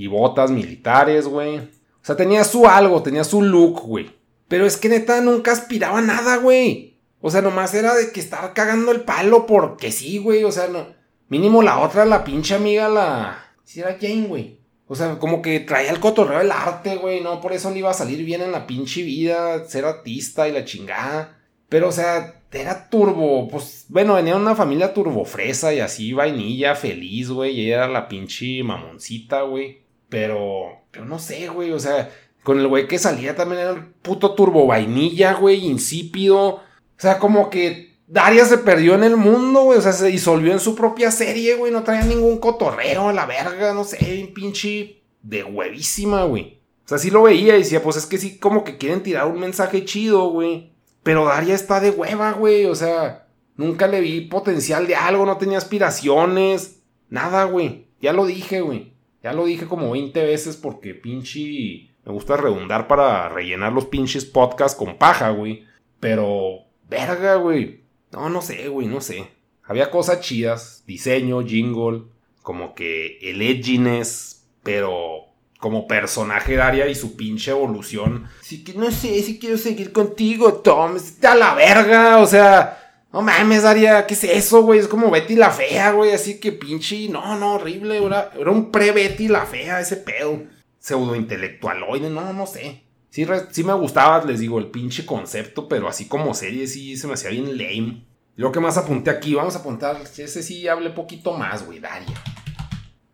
Y 0.01 0.07
botas 0.07 0.51
militares, 0.51 1.27
güey. 1.27 1.59
O 1.59 1.69
sea, 2.01 2.17
tenía 2.17 2.43
su 2.45 2.67
algo, 2.67 3.03
tenía 3.03 3.23
su 3.23 3.43
look, 3.43 3.83
güey. 3.83 4.11
Pero 4.49 4.65
es 4.65 4.79
que 4.79 4.89
neta 4.89 5.21
nunca 5.21 5.53
aspiraba 5.53 5.99
a 5.99 6.01
nada, 6.01 6.39
güey. 6.39 6.97
O 7.21 7.31
sea, 7.31 7.43
nomás 7.43 7.75
era 7.75 7.95
de 7.95 8.11
que 8.11 8.19
estaba 8.19 8.55
cagando 8.55 8.93
el 8.93 9.03
palo 9.03 9.45
porque 9.45 9.93
sí, 9.93 10.17
güey. 10.17 10.43
O 10.45 10.53
sea, 10.53 10.69
no. 10.69 10.87
Mínimo 11.29 11.63
la 11.63 11.81
otra, 11.81 12.07
la 12.07 12.25
pinche 12.25 12.55
amiga, 12.55 12.89
la. 12.89 13.45
Si 13.63 13.81
era 13.81 13.99
Jane, 14.01 14.27
güey. 14.27 14.59
O 14.87 14.95
sea, 14.95 15.19
como 15.19 15.43
que 15.43 15.61
traía 15.61 15.91
el 15.91 16.01
cotorreo 16.01 16.39
del 16.39 16.51
arte, 16.51 16.97
güey. 16.97 17.21
No, 17.21 17.39
por 17.43 17.53
eso 17.53 17.71
le 17.71 17.81
iba 17.81 17.91
a 17.91 17.95
salir 17.95 18.25
bien 18.25 18.41
en 18.41 18.53
la 18.53 18.67
pinche 18.67 19.03
vida. 19.03 19.69
Ser 19.69 19.85
artista 19.85 20.49
y 20.49 20.53
la 20.53 20.65
chingada. 20.65 21.37
Pero, 21.69 21.89
o 21.89 21.93
sea, 21.93 22.41
era 22.51 22.89
turbo. 22.89 23.49
Pues, 23.49 23.85
bueno, 23.91 24.15
venía 24.15 24.35
una 24.35 24.57
familia 24.57 24.95
turbofresa 24.95 25.75
y 25.75 25.81
así, 25.81 26.15
vainilla, 26.15 26.75
feliz, 26.75 27.29
güey. 27.29 27.55
Y 27.55 27.67
ella 27.67 27.85
era 27.85 27.89
la 27.89 28.09
pinche 28.09 28.63
mamoncita, 28.63 29.43
güey. 29.43 29.90
Pero, 30.11 30.83
pero 30.91 31.07
no 31.07 31.19
sé, 31.19 31.49
güey. 31.49 31.73
O 31.73 31.81
sea, 31.81 32.11
con 32.43 32.59
el 32.59 32.69
güey 32.69 32.87
que 32.87 32.99
salía 32.99 33.35
también 33.35 33.63
era 33.63 33.71
el 33.71 33.87
puto 33.87 34.35
turbo 34.35 34.67
vainilla, 34.67 35.33
güey, 35.33 35.65
insípido. 35.65 36.57
O 36.57 36.63
sea, 36.99 37.19
como 37.19 37.49
que 37.49 37.97
Daria 38.07 38.45
se 38.45 38.59
perdió 38.59 38.95
en 38.95 39.05
el 39.05 39.17
mundo, 39.17 39.63
güey. 39.63 39.79
O 39.79 39.83
sea, 39.83 39.93
se 39.93 40.09
disolvió 40.09 40.53
en 40.53 40.61
su 40.61 40.75
propia 40.75 41.11
serie, 41.11 41.55
güey. 41.55 41.73
No 41.73 41.85
traía 41.85 42.03
ningún 42.03 42.39
cotorreo 42.39 43.09
a 43.09 43.13
la 43.15 43.25
verga, 43.25 43.73
no 43.73 43.85
sé, 43.85 44.23
un 44.27 44.35
pinche 44.35 45.03
de 45.23 45.45
huevísima, 45.45 46.25
güey. 46.25 46.61
O 46.85 46.89
sea, 46.91 46.99
sí 46.99 47.11
lo 47.11 47.23
veía 47.23 47.55
y 47.55 47.61
decía, 47.61 47.83
pues 47.83 47.97
es 47.97 48.07
que 48.07 48.19
sí, 48.19 48.39
como 48.39 48.65
que 48.65 48.77
quieren 48.77 49.05
tirar 49.05 49.29
un 49.29 49.39
mensaje 49.39 49.85
chido, 49.85 50.29
güey. 50.31 50.73
Pero 51.05 51.25
Daria 51.25 51.55
está 51.55 51.81
de 51.81 51.91
hueva, 51.91 52.33
güey. 52.33 52.67
O 52.67 52.75
sea, 52.75 53.29
nunca 53.57 53.87
le 53.87 54.01
vi 54.01 54.23
potencial 54.23 54.89
de 54.89 54.97
algo, 54.97 55.25
no 55.25 55.39
tenía 55.39 55.59
aspiraciones. 55.59 56.81
Nada, 57.09 57.45
güey. 57.45 57.87
Ya 58.01 58.13
lo 58.13 58.27
dije, 58.27 58.61
güey. 58.61 58.95
Ya 59.23 59.33
lo 59.33 59.45
dije 59.45 59.67
como 59.67 59.91
20 59.91 60.25
veces 60.25 60.57
porque 60.57 60.95
pinche... 60.95 61.91
Me 62.05 62.13
gusta 62.13 62.37
redundar 62.37 62.89
para 62.89 63.29
rellenar 63.29 63.73
los 63.73 63.85
pinches 63.85 64.25
podcasts 64.25 64.79
con 64.79 64.97
paja, 64.97 65.31
güey. 65.31 65.67
Pero... 66.01 66.65
Verga, 66.89 67.37
güey. 67.37 67.83
No, 68.13 68.31
no 68.31 68.41
sé, 68.43 68.69
güey, 68.69 68.87
no 68.87 69.01
sé. 69.01 69.29
Había 69.63 69.91
cosas 69.91 70.21
chidas. 70.21 70.83
Diseño, 70.87 71.43
jingle. 71.43 72.05
Como 72.43 72.75
que 72.75 73.19
el 73.23 73.43
edginess. 73.43 74.47
Pero... 74.63 75.27
Como 75.59 75.87
personaje 75.87 76.53
de 76.57 76.63
área 76.63 76.89
y 76.89 76.95
su 76.95 77.17
pinche 77.17 77.51
evolución. 77.51 78.27
Así 78.41 78.65
que 78.65 78.73
no 78.73 78.91
sé 78.91 79.23
si 79.23 79.39
quiero 79.39 79.59
seguir 79.59 79.93
contigo, 79.93 80.55
Tom. 80.55 80.97
Está 80.97 81.33
a 81.33 81.37
la 81.37 81.55
verga. 81.55 82.19
O 82.19 82.27
sea... 82.27 82.90
No 83.13 83.23
mames, 83.23 83.65
Daria, 83.65 84.07
¿qué 84.07 84.15
es 84.15 84.25
eso, 84.25 84.63
güey? 84.63 84.79
Es 84.79 84.87
como 84.87 85.11
Betty 85.11 85.35
la 85.35 85.51
fea, 85.51 85.93
güey. 85.93 86.13
Así 86.13 86.39
que 86.39 86.53
pinche. 86.53 87.09
No, 87.09 87.37
no, 87.37 87.55
horrible. 87.55 88.05
Era, 88.05 88.31
era 88.39 88.51
un 88.51 88.71
pre-Betty 88.71 89.29
la 89.29 89.47
fea, 89.47 89.81
ese 89.81 89.97
pedo. 89.97 90.45
Pseudo 90.79 91.15
intelectualoide, 91.17 92.09
no, 92.09 92.33
no 92.33 92.47
sé. 92.47 92.85
Sí, 93.11 93.27
sí 93.51 93.65
me 93.65 93.73
gustaba, 93.75 94.25
les 94.25 94.39
digo, 94.39 94.61
el 94.61 94.71
pinche 94.71 95.05
concepto, 95.05 95.69
pero 95.69 95.89
así 95.89 96.07
como 96.07 96.33
serie 96.33 96.69
sí 96.69 96.97
se 96.97 97.09
me 97.09 97.15
hacía 97.15 97.31
bien 97.31 97.59
lame. 97.59 98.05
Lo 98.37 98.53
que 98.53 98.61
más 98.61 98.79
apunté 98.79 99.11
aquí, 99.11 99.35
vamos 99.35 99.57
a 99.57 99.59
apuntar. 99.59 100.01
Ese 100.01 100.43
sí 100.43 100.69
hable 100.69 100.91
poquito 100.91 101.33
más, 101.35 101.67
güey, 101.67 101.81
Daria. 101.81 102.15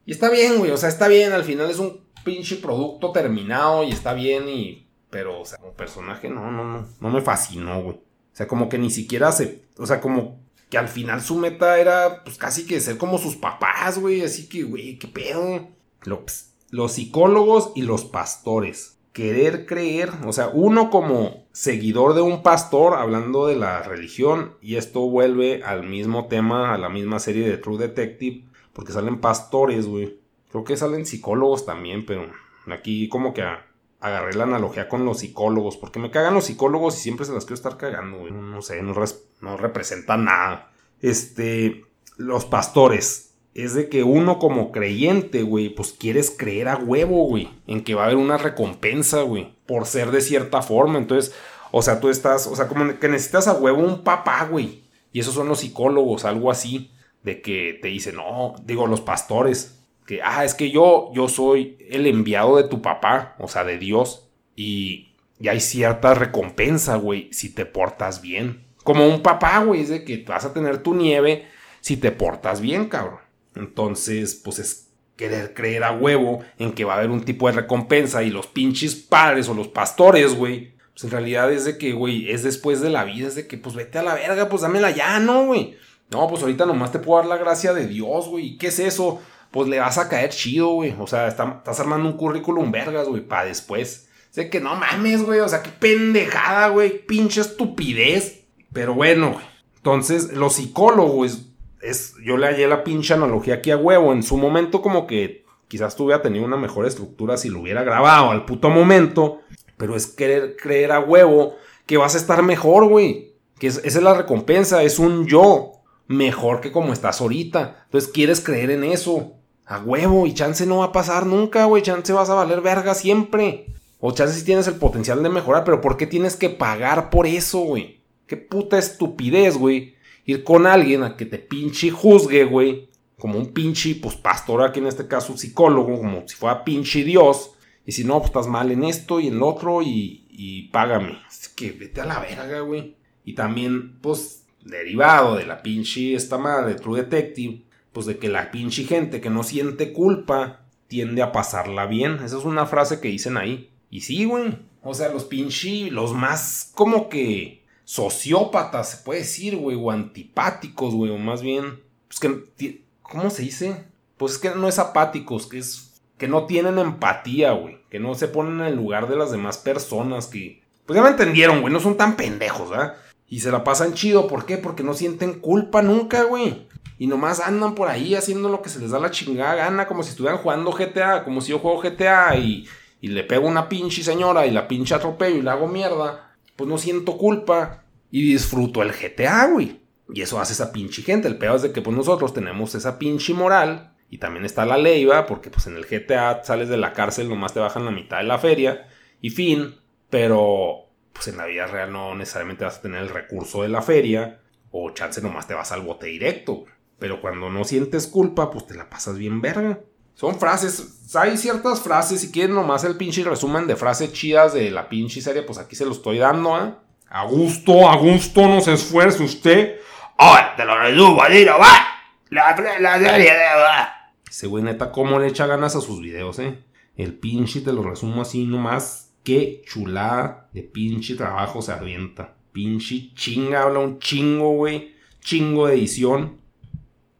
Y 0.05 0.13
está 0.13 0.31
bien, 0.31 0.59
güey, 0.59 0.71
o 0.71 0.77
sea, 0.77 0.91
está 0.91 1.09
bien. 1.09 1.33
Al 1.33 1.45
final 1.45 1.71
es 1.71 1.79
un 1.79 2.03
pinche 2.23 2.57
producto 2.57 3.11
terminado 3.13 3.83
y 3.83 3.91
está 3.91 4.13
bien 4.13 4.49
y. 4.49 4.87
Pero, 5.09 5.41
o 5.41 5.45
sea, 5.47 5.59
como 5.59 5.73
personaje, 5.73 6.29
no, 6.29 6.51
no, 6.51 6.65
no. 6.65 6.87
No 7.01 7.11
me 7.11 7.23
fascinó, 7.23 7.83
güey. 7.83 7.99
O 8.37 8.39
sea, 8.39 8.49
como 8.49 8.69
que 8.69 8.77
ni 8.77 8.91
siquiera 8.91 9.33
se. 9.33 9.63
O 9.79 9.87
sea, 9.87 10.03
como 10.03 10.39
que 10.69 10.77
al 10.77 10.89
final 10.89 11.23
su 11.23 11.37
meta 11.37 11.79
era, 11.79 12.23
pues 12.23 12.37
casi 12.37 12.67
que 12.67 12.81
ser 12.81 12.99
como 12.99 13.17
sus 13.17 13.35
papás, 13.35 13.99
güey. 13.99 14.21
Así 14.21 14.47
que, 14.47 14.63
güey, 14.63 14.99
qué 14.99 15.09
pedo. 15.09 15.69
Los, 16.03 16.51
los 16.69 16.93
psicólogos 16.93 17.73
y 17.75 17.81
los 17.81 18.05
pastores. 18.05 18.99
Querer 19.15 19.65
creer, 19.65 20.11
o 20.27 20.35
sea, 20.35 20.49
uno 20.49 20.91
como 20.91 21.47
seguidor 21.53 22.13
de 22.13 22.21
un 22.21 22.43
pastor, 22.43 22.93
hablando 22.99 23.47
de 23.47 23.57
la 23.57 23.83
religión, 23.83 24.59
y 24.61 24.77
esto 24.77 25.01
vuelve 25.09 25.65
al 25.65 25.85
mismo 25.85 26.27
tema, 26.27 26.75
a 26.75 26.77
la 26.77 26.91
misma 26.91 27.19
serie 27.21 27.49
de 27.49 27.57
True 27.57 27.79
Detective, 27.79 28.45
porque 28.75 28.93
salen 28.93 29.23
pastores, 29.23 29.87
güey. 29.87 30.21
Creo 30.51 30.63
que 30.63 30.77
salen 30.77 31.07
psicólogos 31.07 31.65
también, 31.65 32.05
pero 32.05 32.31
aquí 32.71 33.09
como 33.09 33.33
que 33.33 33.41
a, 33.41 33.66
agarré 34.01 34.35
la 34.35 34.45
analogía 34.45 34.89
con 34.89 35.05
los 35.05 35.21
psicólogos, 35.21 35.77
porque 35.77 35.99
me 35.99 36.11
cagan 36.11 36.35
los 36.35 36.45
psicólogos 36.45 36.97
y 36.97 37.01
siempre 37.01 37.27
se 37.27 37.33
las 37.33 37.45
quiero 37.45 37.55
estar 37.55 37.77
cagando, 37.77 38.19
güey. 38.19 38.33
No 38.33 38.63
sé, 38.63 38.83
no, 38.83 38.95
no 39.41 39.57
representan 39.57 40.25
nada. 40.25 40.71
Este, 41.01 41.85
los 42.17 42.45
pastores. 42.45 43.35
Es 43.55 43.73
de 43.73 43.89
que 43.89 44.03
uno 44.03 44.39
como 44.39 44.71
creyente, 44.71 45.43
güey, 45.43 45.71
pues 45.71 45.95
quieres 45.95 46.31
creer 46.31 46.69
a 46.69 46.77
huevo, 46.77 47.25
güey, 47.27 47.49
en 47.67 47.85
que 47.85 47.95
va 47.95 48.03
a 48.03 48.05
haber 48.07 48.19
una 48.19 48.37
recompensa, 48.37 49.23
güey, 49.23 49.55
por 49.65 49.87
ser 49.87 50.11
de 50.11 50.21
cierta 50.21 50.61
forma. 50.61 50.99
Entonces, 50.99 51.35
o 51.73 51.81
sea, 51.81 51.99
tú 52.01 52.11
estás, 52.11 52.47
o 52.47 52.55
sea, 52.55 52.69
como 52.69 52.99
que 52.99 53.09
necesitas 53.09 53.49
a 53.49 53.55
huevo 53.55 53.83
un 53.83 54.05
papá, 54.05 54.47
güey. 54.51 54.85
Y 55.11 55.21
esos 55.21 55.33
son 55.33 55.49
los 55.49 55.61
psicólogos, 55.61 56.27
algo 56.27 56.51
así, 56.51 56.91
de 57.23 57.41
que 57.41 57.79
te 57.81 57.89
dicen, 57.89 58.17
no, 58.17 58.55
digo, 58.63 58.87
los 58.87 59.01
pastores, 59.01 59.79
que, 60.07 60.21
ah, 60.23 60.45
es 60.45 60.55
que 60.55 60.71
yo, 60.71 61.11
yo 61.15 61.29
soy 61.29 61.77
el 61.91 62.07
enviado 62.07 62.57
de 62.57 62.65
tu 62.65 62.81
papá, 62.81 63.35
o 63.39 63.49
sea, 63.49 63.65
de 63.65 63.79
Dios, 63.79 64.29
y, 64.55 65.15
y 65.39 65.49
hay 65.49 65.61
cierta 65.61 66.15
recompensa, 66.15 66.97
güey, 66.97 67.29
si 67.33 67.53
te 67.55 67.67
portas 67.67 68.23
bien. 68.23 68.65
Como 68.85 69.07
un 69.07 69.23
papá, 69.23 69.59
güey, 69.65 69.83
es 69.83 69.89
de 69.89 70.05
que 70.05 70.25
vas 70.27 70.45
a 70.45 70.55
tener 70.55 70.83
tu 70.83 70.95
nieve 70.95 71.47
si 71.81 71.97
te 71.97 72.13
portas 72.13 72.61
bien, 72.61 72.89
cabrón. 72.89 73.21
Entonces, 73.55 74.41
pues 74.43 74.59
es 74.59 74.87
querer 75.17 75.55
creer 75.55 75.83
a 75.83 75.93
huevo 75.93 76.45
en 76.59 76.73
que 76.73 76.85
va 76.85 76.95
a 76.95 76.99
haber 76.99 77.11
un 77.11 77.25
tipo 77.25 77.49
de 77.49 77.55
recompensa 77.55 78.23
y 78.23 78.31
los 78.31 78.47
pinches 78.47 78.95
padres 78.95 79.49
o 79.49 79.55
los 79.55 79.69
pastores, 79.69 80.35
güey. 80.35 80.75
Pues 80.93 81.05
en 81.05 81.11
realidad 81.11 81.53
es 81.53 81.65
de 81.65 81.79
que, 81.79 81.93
güey, 81.93 82.31
es 82.31 82.43
después 82.43 82.81
de 82.81 82.91
la 82.91 83.05
vida, 83.05 83.29
es 83.29 83.35
de 83.35 83.47
que, 83.47 83.59
pues 83.59 83.75
vete 83.75 83.99
a 83.99 84.03
la 84.03 84.15
verga, 84.15 84.49
pues 84.49 84.63
dámela 84.63 84.91
ya, 84.91 85.19
¿no, 85.19 85.47
güey? 85.47 85.77
No, 86.11 86.29
pues 86.29 86.43
ahorita 86.43 86.65
nomás 86.65 86.93
te 86.93 87.01
puedo 87.01 87.19
dar 87.19 87.29
la 87.29 87.37
gracia 87.37 87.73
de 87.73 87.87
Dios, 87.87 88.29
güey. 88.29 88.57
¿Qué 88.57 88.69
es 88.69 88.79
eso? 88.79 89.21
Pues 89.57 89.71
le 89.71 89.81
vas 89.81 89.97
a 89.97 90.11
caer 90.11 90.29
chido, 90.29 90.69
güey. 90.75 90.95
O 91.01 91.07
sea, 91.07 91.29
estás 91.29 91.81
armando 91.81 92.07
un 92.11 92.19
currículum 92.19 92.71
vergas, 92.71 93.09
güey, 93.09 93.23
para 93.23 93.47
después. 93.47 94.07
Sé 94.31 94.51
que 94.51 94.61
no 94.61 94.77
mames, 94.77 95.23
güey. 95.23 95.41
O 95.41 95.49
sea, 95.49 95.63
qué 95.63 95.71
pendejada, 95.71 96.69
güey. 96.69 97.07
Pinche 97.07 97.41
estupidez. 97.41 98.45
Pero 98.75 98.93
bueno, 98.93 99.33
güey. 99.33 99.47
Entonces, 99.79 100.31
los 100.35 100.57
psicólogos, 100.57 101.47
es, 101.81 102.17
yo 102.23 102.37
le 102.37 102.49
hallé 102.49 102.69
la 102.69 102.85
pinche 102.85 103.15
analogía 103.15 103.55
aquí 103.55 103.71
a 103.71 103.79
huevo. 103.79 104.13
En 104.13 104.23
su 104.23 104.37
momento, 104.37 104.83
como 104.83 105.07
que 105.07 105.47
quizás 105.69 105.97
tú 105.97 106.05
hubiera 106.05 106.21
tenido 106.21 106.45
una 106.45 106.59
mejor 106.59 106.85
estructura 106.85 107.39
si 107.39 107.49
lo 107.49 107.61
hubiera 107.61 107.83
grabado 107.83 108.33
al 108.33 108.45
puto 108.45 108.69
momento. 108.69 109.41
Pero 109.79 109.97
es 109.97 110.07
querer 110.07 110.57
creer 110.57 110.93
a 110.93 111.01
huevo 111.01 111.55
que 111.87 111.97
vas 111.97 112.15
a 112.15 112.19
estar 112.19 112.43
mejor, 112.43 112.91
güey. 112.91 113.33
Que 113.59 113.69
esa 113.69 113.81
es 113.83 114.03
la 114.03 114.13
recompensa, 114.13 114.83
es 114.83 114.99
un 114.99 115.27
yo 115.27 115.73
mejor 116.09 116.61
que 116.61 116.73
como 116.73 116.93
estás 116.93 117.23
ahorita. 117.23 117.85
Entonces 117.87 118.11
quieres 118.13 118.43
creer 118.43 118.71
en 118.71 118.85
eso. 118.85 119.33
A 119.67 119.81
huevo, 119.81 120.27
y 120.27 120.33
chance 120.33 120.65
no 120.65 120.79
va 120.79 120.87
a 120.87 120.93
pasar 120.93 121.27
nunca, 121.27 121.65
güey. 121.65 121.83
Chance 121.83 122.13
vas 122.13 122.31
a 122.31 122.35
valer 122.35 122.61
verga 122.61 122.95
siempre. 122.95 123.67
O 123.99 124.13
chance 124.13 124.39
si 124.39 124.45
tienes 124.45 124.69
el 124.69 124.77
potencial 124.77 125.23
de 125.23 125.29
mejorar, 125.29 125.65
pero 125.65 125.81
¿por 125.81 125.97
qué 125.97 126.07
tienes 126.07 126.37
que 126.37 126.51
pagar 126.51 127.11
por 127.11 127.27
eso, 127.27 127.59
güey? 127.59 128.01
Qué 128.27 128.37
puta 128.37 128.79
estupidez, 128.79 129.57
güey. 129.57 129.97
Ir 130.25 130.45
con 130.45 130.67
alguien 130.67 131.03
a 131.03 131.17
que 131.17 131.27
te 131.27 131.39
pinche 131.39 131.91
juzgue, 131.91 132.45
güey. 132.45 132.89
Como 133.19 133.39
un 133.39 133.53
pinche, 133.53 133.95
pues 133.97 134.15
pastor 134.15 134.63
aquí 134.63 134.79
en 134.79 134.87
este 134.87 135.09
caso, 135.09 135.37
psicólogo, 135.37 135.97
como 135.97 136.27
si 136.29 136.37
fuera 136.37 136.65
pinche 136.65 137.03
Dios. 137.03 137.53
Y 137.85 137.93
si 137.93 138.05
no, 138.05 138.19
pues 138.19 138.31
estás 138.31 138.47
mal 138.47 138.71
en 138.71 138.85
esto 138.85 139.21
y 139.21 139.29
en 139.29 139.39
lo 139.39 139.49
otro 139.49 139.81
y, 139.83 140.69
págame. 140.73 141.19
Así 141.27 141.51
que 141.57 141.73
vete 141.73 142.01
a 142.01 142.07
la 142.07 142.21
verga, 142.21 142.61
güey. 142.61 142.97
Y 143.25 143.35
también, 143.35 143.99
pues, 144.01 144.45
derivado 144.65 145.37
de 145.37 145.47
la 145.47 145.63
pinche 145.63 146.15
esta 146.15 146.37
madre 146.37 146.75
True 146.75 147.03
Detective, 147.03 147.63
pues 147.97 148.05
de 148.05 148.19
que 148.19 148.29
la 148.29 148.51
pinche 148.51 148.85
gente 148.85 149.23
que 149.23 149.31
no 149.31 149.43
siente 149.43 149.95
culpa 149.95 150.61
tiende 150.87 151.23
a 151.23 151.33
pasarla 151.33 151.87
bien. 151.87 152.17
Esa 152.23 152.37
es 152.37 152.45
una 152.45 152.67
frase 152.67 153.01
que 153.01 153.09
dicen 153.09 153.39
ahí. 153.39 153.71
Y 153.89 154.03
sí, 154.03 154.27
güey. 154.27 154.59
O 154.83 154.93
sea, 154.93 155.09
los 155.09 155.25
pinche, 155.25 155.91
los 155.91 156.13
más 156.13 156.73
como 156.75 157.09
que 157.09 157.65
sociópatas, 157.85 158.91
se 158.91 158.97
puede 158.99 159.21
decir, 159.21 159.57
güey, 159.57 159.79
o 159.81 159.91
antipáticos, 159.91 160.95
güey, 160.95 161.11
o 161.11 161.17
más 161.17 161.41
bien, 161.41 161.81
pues 162.07 162.21
que, 162.21 162.83
¿cómo 163.01 163.31
se 163.31 163.45
dice? 163.45 163.87
Pues 164.19 164.33
es 164.33 164.39
que 164.41 164.51
no 164.51 164.69
es 164.69 164.79
apáticos, 164.79 165.47
que 165.47 165.57
es, 165.57 165.99
que 166.19 166.29
no 166.29 166.45
tienen 166.45 166.79
empatía, 166.79 167.53
güey, 167.53 167.79
que 167.89 167.99
no 167.99 168.15
se 168.15 168.29
ponen 168.29 168.61
en 168.61 168.67
el 168.67 168.77
lugar 168.77 169.09
de 169.09 169.17
las 169.17 169.31
demás 169.31 169.57
personas, 169.57 170.27
que, 170.27 170.63
pues 170.85 170.99
ya 170.99 171.03
me 171.03 171.09
entendieron, 171.09 171.63
güey, 171.63 171.73
no 171.73 171.81
son 171.81 171.97
tan 171.97 172.15
pendejos, 172.15 172.69
¿verdad? 172.69 172.97
Y 173.27 173.41
se 173.41 173.51
la 173.51 173.65
pasan 173.65 173.95
chido, 173.95 174.29
¿por 174.29 174.45
qué? 174.45 174.59
Porque 174.59 174.83
no 174.83 174.93
sienten 174.93 175.41
culpa 175.41 175.81
nunca, 175.81 176.25
güey. 176.25 176.66
Y 176.99 177.07
nomás 177.07 177.41
andan 177.41 177.75
por 177.75 177.89
ahí 177.89 178.15
haciendo 178.15 178.49
lo 178.49 178.63
que 178.63 178.69
se 178.69 178.81
les 178.81 178.91
da 178.91 178.99
la 178.99 179.11
chingada 179.11 179.55
gana, 179.55 179.87
como 179.87 180.03
si 180.03 180.11
estuvieran 180.11 180.39
jugando 180.39 180.73
GTA, 180.73 181.25
como 181.25 181.41
si 181.41 181.51
yo 181.51 181.59
juego 181.59 181.81
GTA 181.83 182.37
y, 182.37 182.67
y 183.01 183.09
le 183.09 183.25
pego 183.25 183.47
una 183.47 183.69
pinche 183.69 184.03
señora 184.03 184.47
y 184.47 184.51
la 184.51 184.69
pinche 184.69 184.95
atropello 184.95 185.37
y 185.37 185.43
le 185.43 185.51
hago 185.51 185.69
mierda. 185.69 186.35
Pues 186.57 186.69
no 186.69 186.79
siento 186.79 187.19
culpa 187.19 187.85
y 188.11 188.23
disfruto 188.23 188.83
el 188.83 188.93
GTA, 188.93 189.47
güey. 189.49 189.81
Y 190.13 190.23
eso 190.23 190.41
hace 190.41 190.53
esa 190.53 190.73
pinche 190.73 191.03
gente. 191.03 191.29
El 191.29 191.39
peor 191.39 191.57
es 191.57 191.63
de 191.63 191.73
que 191.73 191.83
pues 191.83 191.97
nosotros 191.97 192.33
tenemos 192.33 192.75
esa 192.75 192.99
pinche 192.99 193.35
moral. 193.35 193.93
Y 194.09 194.19
también 194.19 194.45
está 194.45 194.65
la 194.65 194.79
ley, 194.79 195.05
va, 195.05 195.27
porque 195.27 195.51
pues 195.51 195.67
en 195.67 195.77
el 195.77 195.85
GTA 195.85 196.45
sales 196.45 196.69
de 196.69 196.77
la 196.77 196.93
cárcel, 196.93 197.29
nomás 197.29 197.53
te 197.53 197.61
bajan 197.61 197.85
la 197.85 197.91
mitad 197.91 198.19
de 198.19 198.25
la 198.25 198.39
feria. 198.39 198.89
Y 199.21 199.31
fin. 199.31 199.75
Pero 200.09 200.87
pues 201.13 201.29
en 201.29 201.37
la 201.37 201.47
vida 201.47 201.67
real 201.67 201.93
no 201.93 202.15
necesariamente 202.15 202.65
vas 202.65 202.79
a 202.79 202.83
tener 202.83 203.03
el 203.03 203.09
recurso 203.09 203.63
de 203.63 203.69
la 203.69 203.83
feria. 203.83 204.41
O 204.71 204.91
chance 204.91 205.21
nomás 205.21 205.49
te 205.49 205.55
vas 205.55 205.73
al 205.73 205.83
bote 205.83 206.07
directo. 206.07 206.65
Pero 206.99 207.21
cuando 207.21 207.51
no 207.51 207.65
sientes 207.65 208.07
culpa, 208.07 208.51
pues 208.51 208.67
te 208.67 208.75
la 208.75 208.89
pasas 208.89 209.19
bien 209.19 209.41
verga. 209.41 209.81
Son 210.15 210.39
frases, 210.39 211.15
hay 211.15 211.37
ciertas 211.37 211.81
frases, 211.81 212.23
si 212.23 212.33
quieren 212.33 212.55
nomás 212.55 212.85
el 212.85 212.97
pinche 212.97 213.23
resumen 213.23 213.67
de 213.67 213.77
frases 213.77 214.15
chidas 214.15 214.55
de 214.55 214.71
la 214.71 214.89
pinche 214.89 215.21
serie, 215.21 215.43
pues 215.43 215.59
aquí 215.59 215.77
se 215.77 215.85
lo 215.85 215.93
estoy 215.93 216.19
dando, 216.19 216.59
¿eh? 216.59 216.75
A 217.09 217.27
gusto, 217.27 217.89
a 217.89 217.97
gusto, 217.97 218.49
no 218.49 218.61
se 218.63 218.73
esfuerce 218.73 219.23
usted. 219.23 219.77
¡Ay, 220.17 220.45
te 220.57 220.65
lo 220.65 220.79
resumo, 220.79 221.17
va! 221.17 221.87
La, 222.31 222.57
la 222.81 222.99
serie 222.99 223.31
de 223.31 223.45
va. 223.61 224.13
Ese 224.29 224.47
güey 224.47 224.65
neta, 224.65 224.91
cómo 224.91 225.19
le 225.19 225.29
echa 225.29 225.47
ganas 225.47 225.77
a 225.77 225.83
sus 225.83 226.01
videos, 226.01 226.39
¿eh? 226.39 226.65
El 226.97 227.15
pinche 227.15 227.61
te 227.61 227.73
lo 227.73 227.83
resumo 227.83 228.23
así 228.23 228.45
nomás. 228.45 229.13
Qué 229.23 229.63
chulada 229.67 230.49
de 230.53 230.63
pinche 230.63 231.15
trabajo 231.15 231.61
se 231.61 231.73
avienta. 231.73 232.35
Pinche 232.53 233.13
chinga, 233.15 233.63
habla 233.65 233.81
un 233.81 233.99
chingo, 233.99 234.53
güey. 234.53 234.95
Chingo 235.21 235.67
de 235.67 235.75
edición. 235.75 236.41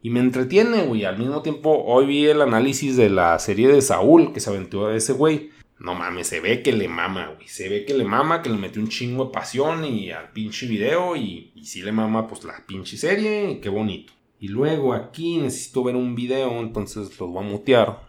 Y 0.07 0.09
me 0.09 0.21
entretiene, 0.21 0.83
güey. 0.83 1.03
Al 1.03 1.19
mismo 1.19 1.41
tiempo, 1.41 1.83
hoy 1.83 2.05
vi 2.05 2.27
el 2.27 2.41
análisis 2.41 2.95
de 2.95 3.09
la 3.09 3.37
serie 3.39 3.67
de 3.67 3.81
Saúl 3.81 4.31
que 4.31 4.39
se 4.39 4.49
aventó 4.49 4.89
ese 4.89 5.11
güey. 5.11 5.51
No 5.79 5.95
mames, 5.95 6.27
se 6.27 6.39
ve 6.39 6.63
que 6.63 6.71
le 6.71 6.87
mama, 6.87 7.33
güey. 7.35 7.49
Se 7.49 7.67
ve 7.67 7.83
que 7.83 7.93
le 7.93 8.05
mama, 8.05 8.41
que 8.41 8.49
le 8.49 8.55
metió 8.55 8.81
un 8.81 8.87
chingo 8.87 9.25
de 9.25 9.31
pasión 9.31 9.83
y 9.83 10.11
al 10.11 10.31
pinche 10.31 10.65
video. 10.65 11.17
Y, 11.17 11.51
y 11.53 11.65
sí 11.65 11.81
le 11.81 11.91
mama, 11.91 12.25
pues 12.25 12.45
la 12.45 12.63
pinche 12.65 12.95
serie. 12.95 13.51
Y 13.51 13.55
qué 13.59 13.67
bonito. 13.67 14.13
Y 14.39 14.47
luego 14.47 14.93
aquí 14.93 15.39
necesito 15.39 15.83
ver 15.83 15.97
un 15.97 16.15
video, 16.15 16.57
entonces 16.61 17.09
los 17.19 17.29
voy 17.29 17.43
a 17.43 17.49
mutear. 17.49 17.99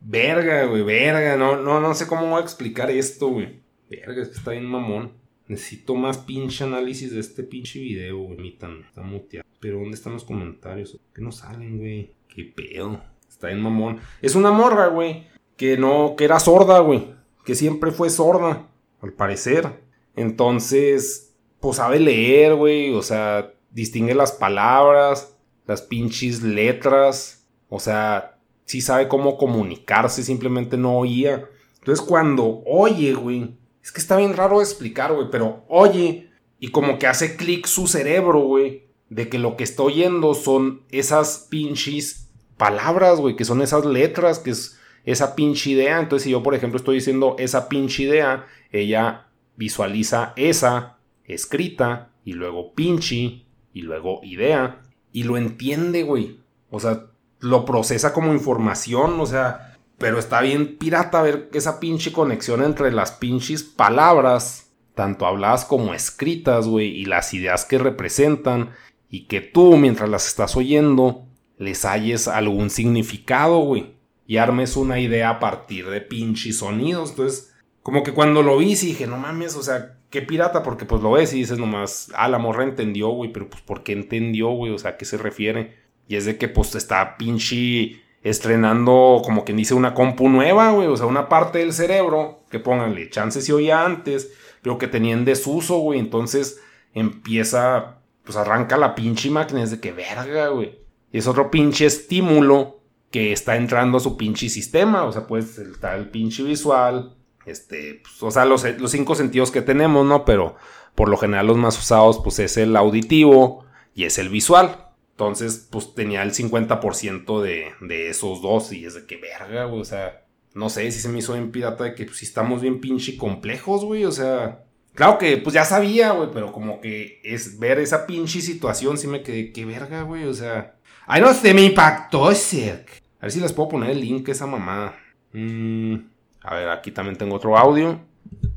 Verga, 0.00 0.66
güey, 0.66 0.84
verga. 0.84 1.36
No, 1.36 1.56
no, 1.56 1.80
no 1.80 1.92
sé 1.96 2.06
cómo 2.06 2.28
voy 2.28 2.38
a 2.38 2.44
explicar 2.44 2.88
esto, 2.88 3.30
güey. 3.30 3.62
Verga, 3.90 4.22
es 4.22 4.28
que 4.28 4.36
está 4.36 4.52
bien 4.52 4.66
mamón. 4.66 5.10
Necesito 5.52 5.94
más 5.94 6.16
pinche 6.16 6.64
análisis 6.64 7.12
de 7.12 7.20
este 7.20 7.42
pinche 7.42 7.78
video, 7.78 8.20
güey. 8.20 8.48
Está 8.48 9.02
muteado. 9.02 9.46
Pero 9.60 9.80
¿dónde 9.80 9.96
están 9.96 10.14
los 10.14 10.24
comentarios? 10.24 10.98
¿Qué 11.14 11.20
no 11.20 11.30
salen, 11.30 11.76
güey? 11.76 12.14
¿Qué 12.26 12.44
pedo? 12.44 13.02
Está 13.28 13.50
en 13.50 13.60
mamón. 13.60 14.00
Es 14.22 14.34
una 14.34 14.50
morra, 14.50 14.86
güey. 14.86 15.26
Que 15.58 15.76
no, 15.76 16.14
que 16.16 16.24
era 16.24 16.40
sorda, 16.40 16.78
güey. 16.78 17.12
Que 17.44 17.54
siempre 17.54 17.90
fue 17.90 18.08
sorda, 18.08 18.66
al 19.02 19.12
parecer. 19.12 19.82
Entonces, 20.16 21.34
pues 21.60 21.76
sabe 21.76 22.00
leer, 22.00 22.54
güey. 22.54 22.94
O 22.94 23.02
sea, 23.02 23.52
distingue 23.70 24.14
las 24.14 24.32
palabras, 24.32 25.36
las 25.66 25.82
pinches 25.82 26.42
letras. 26.42 27.46
O 27.68 27.78
sea, 27.78 28.38
sí 28.64 28.80
sabe 28.80 29.06
cómo 29.06 29.36
comunicarse, 29.36 30.22
simplemente 30.22 30.78
no 30.78 30.96
oía. 30.96 31.46
Entonces, 31.80 32.02
cuando 32.02 32.62
oye, 32.64 33.12
güey 33.12 33.60
es 33.82 33.92
que 33.92 34.00
está 34.00 34.16
bien 34.16 34.36
raro 34.36 34.58
de 34.58 34.64
explicar, 34.64 35.12
güey, 35.12 35.28
pero 35.30 35.64
oye, 35.68 36.30
y 36.58 36.68
como 36.68 36.98
que 36.98 37.06
hace 37.06 37.36
clic 37.36 37.66
su 37.66 37.86
cerebro, 37.86 38.40
güey, 38.40 38.84
de 39.08 39.28
que 39.28 39.38
lo 39.38 39.56
que 39.56 39.64
está 39.64 39.82
oyendo 39.82 40.34
son 40.34 40.82
esas 40.90 41.46
pinches 41.50 42.30
palabras, 42.56 43.18
güey, 43.18 43.34
que 43.34 43.44
son 43.44 43.60
esas 43.60 43.84
letras, 43.84 44.38
que 44.38 44.50
es 44.50 44.78
esa 45.04 45.34
pinche 45.34 45.70
idea. 45.70 45.98
Entonces, 45.98 46.24
si 46.24 46.30
yo, 46.30 46.42
por 46.42 46.54
ejemplo, 46.54 46.78
estoy 46.78 46.96
diciendo 46.96 47.36
esa 47.38 47.68
pinche 47.68 48.04
idea, 48.04 48.46
ella 48.70 49.26
visualiza 49.56 50.32
esa 50.36 50.98
escrita 51.24 52.10
y 52.24 52.34
luego 52.34 52.74
pinche 52.74 53.44
y 53.74 53.82
luego 53.82 54.20
idea 54.22 54.82
y 55.12 55.24
lo 55.24 55.36
entiende, 55.36 56.04
güey. 56.04 56.38
O 56.70 56.80
sea, 56.80 57.06
lo 57.40 57.64
procesa 57.64 58.12
como 58.12 58.32
información, 58.32 59.20
o 59.20 59.26
sea, 59.26 59.71
pero 60.02 60.18
está 60.18 60.40
bien 60.40 60.78
pirata 60.78 61.22
ver 61.22 61.48
esa 61.52 61.78
pinche 61.78 62.10
conexión 62.10 62.64
entre 62.64 62.90
las 62.90 63.12
pinches 63.12 63.62
palabras, 63.62 64.72
tanto 64.96 65.26
habladas 65.26 65.64
como 65.64 65.94
escritas, 65.94 66.66
güey, 66.66 66.88
y 66.88 67.04
las 67.04 67.32
ideas 67.34 67.64
que 67.64 67.78
representan, 67.78 68.70
y 69.08 69.26
que 69.28 69.40
tú, 69.40 69.76
mientras 69.76 70.10
las 70.10 70.26
estás 70.26 70.56
oyendo, 70.56 71.28
les 71.56 71.84
halles 71.84 72.26
algún 72.26 72.68
significado, 72.68 73.58
güey, 73.60 73.94
y 74.26 74.38
armes 74.38 74.76
una 74.76 74.98
idea 74.98 75.30
a 75.30 75.38
partir 75.38 75.88
de 75.88 76.00
pinches 76.00 76.58
sonidos. 76.58 77.10
Entonces, 77.10 77.54
como 77.84 78.02
que 78.02 78.12
cuando 78.12 78.42
lo 78.42 78.58
vi, 78.58 78.74
sí 78.74 78.86
dije, 78.88 79.06
no 79.06 79.18
mames, 79.18 79.54
o 79.54 79.62
sea, 79.62 80.00
qué 80.10 80.20
pirata, 80.20 80.64
porque 80.64 80.84
pues 80.84 81.00
lo 81.00 81.12
ves 81.12 81.32
y 81.32 81.36
dices 81.36 81.60
nomás, 81.60 82.10
ah, 82.16 82.26
la 82.26 82.38
morra 82.38 82.64
entendió, 82.64 83.10
güey, 83.10 83.32
pero 83.32 83.48
pues, 83.48 83.62
¿por 83.62 83.84
qué 83.84 83.92
entendió, 83.92 84.48
güey? 84.48 84.72
O 84.72 84.78
sea, 84.78 84.90
¿a 84.90 84.96
qué 84.96 85.04
se 85.04 85.16
refiere? 85.16 85.76
Y 86.08 86.16
es 86.16 86.24
de 86.24 86.38
que 86.38 86.48
pues 86.48 86.74
está 86.74 87.16
pinche 87.16 88.01
estrenando, 88.22 89.20
como 89.24 89.44
quien 89.44 89.56
dice, 89.56 89.74
una 89.74 89.94
compu 89.94 90.28
nueva, 90.28 90.70
güey. 90.70 90.88
O 90.88 90.96
sea, 90.96 91.06
una 91.06 91.28
parte 91.28 91.58
del 91.58 91.72
cerebro 91.72 92.44
que 92.50 92.58
pónganle 92.58 93.10
chances 93.10 93.44
si 93.44 93.52
oía 93.52 93.84
antes, 93.84 94.32
pero 94.62 94.78
que 94.78 94.88
tenía 94.88 95.14
en 95.14 95.24
desuso, 95.24 95.78
güey. 95.78 95.98
Entonces 95.98 96.60
empieza, 96.94 97.98
pues 98.24 98.36
arranca 98.36 98.76
la 98.76 98.94
pinche 98.94 99.30
máquina. 99.30 99.62
Es 99.62 99.70
de 99.70 99.80
que 99.80 99.92
verga, 99.92 100.48
güey. 100.48 100.78
Y 101.12 101.18
es 101.18 101.26
otro 101.26 101.50
pinche 101.50 101.86
estímulo 101.86 102.80
que 103.10 103.32
está 103.32 103.56
entrando 103.56 103.98
a 103.98 104.00
su 104.00 104.16
pinche 104.16 104.48
sistema. 104.48 105.04
O 105.04 105.12
sea, 105.12 105.26
pues 105.26 105.58
está 105.58 105.96
el 105.96 106.08
pinche 106.08 106.42
visual. 106.42 107.16
Este, 107.44 108.00
pues, 108.02 108.22
o 108.22 108.30
sea, 108.30 108.44
los, 108.44 108.64
los 108.78 108.90
cinco 108.92 109.14
sentidos 109.16 109.50
que 109.50 109.62
tenemos, 109.62 110.06
¿no? 110.06 110.24
Pero 110.24 110.56
por 110.94 111.08
lo 111.08 111.16
general 111.16 111.48
los 111.48 111.56
más 111.56 111.78
usados, 111.78 112.20
pues 112.22 112.38
es 112.38 112.56
el 112.56 112.76
auditivo 112.76 113.64
y 113.94 114.04
es 114.04 114.18
el 114.18 114.28
visual. 114.28 114.91
Entonces, 115.28 115.68
pues 115.70 115.94
tenía 115.94 116.22
el 116.22 116.32
50% 116.32 117.40
de, 117.40 117.72
de 117.80 118.08
esos 118.08 118.42
dos. 118.42 118.72
Y 118.72 118.84
es 118.84 118.94
de 118.94 119.06
que 119.06 119.16
verga, 119.16 119.64
güey. 119.64 119.80
O 119.80 119.84
sea, 119.84 120.24
no 120.54 120.68
sé 120.68 120.90
si 120.90 121.00
se 121.00 121.08
me 121.08 121.18
hizo 121.18 121.34
bien 121.34 121.50
pirata 121.50 121.84
de 121.84 121.94
que 121.94 122.04
pues, 122.04 122.18
si 122.18 122.24
estamos 122.24 122.60
bien 122.60 122.80
pinche 122.80 123.16
complejos, 123.16 123.84
güey. 123.84 124.04
O 124.04 124.12
sea, 124.12 124.64
claro 124.94 125.18
que 125.18 125.36
pues 125.36 125.54
ya 125.54 125.64
sabía, 125.64 126.12
güey. 126.12 126.30
Pero 126.32 126.52
como 126.52 126.80
que 126.80 127.20
es 127.24 127.58
ver 127.58 127.78
esa 127.78 128.06
pinche 128.06 128.40
situación, 128.40 128.98
sí 128.98 129.06
me 129.06 129.22
quedé, 129.22 129.52
qué 129.52 129.64
verga, 129.64 130.02
güey. 130.02 130.24
O 130.24 130.34
sea, 130.34 130.74
ay, 131.06 131.20
no 131.20 131.32
sé, 131.32 131.54
me 131.54 131.62
impactó 131.62 132.30
ese. 132.30 132.84
A 133.20 133.22
ver 133.22 133.32
si 133.32 133.40
les 133.40 133.52
puedo 133.52 133.70
poner 133.70 133.90
el 133.90 134.00
link 134.00 134.28
a 134.28 134.32
esa 134.32 134.46
mamada. 134.46 134.98
Mm, 135.32 135.96
a 136.42 136.54
ver, 136.56 136.68
aquí 136.68 136.90
también 136.90 137.16
tengo 137.16 137.36
otro 137.36 137.56
audio. 137.56 138.00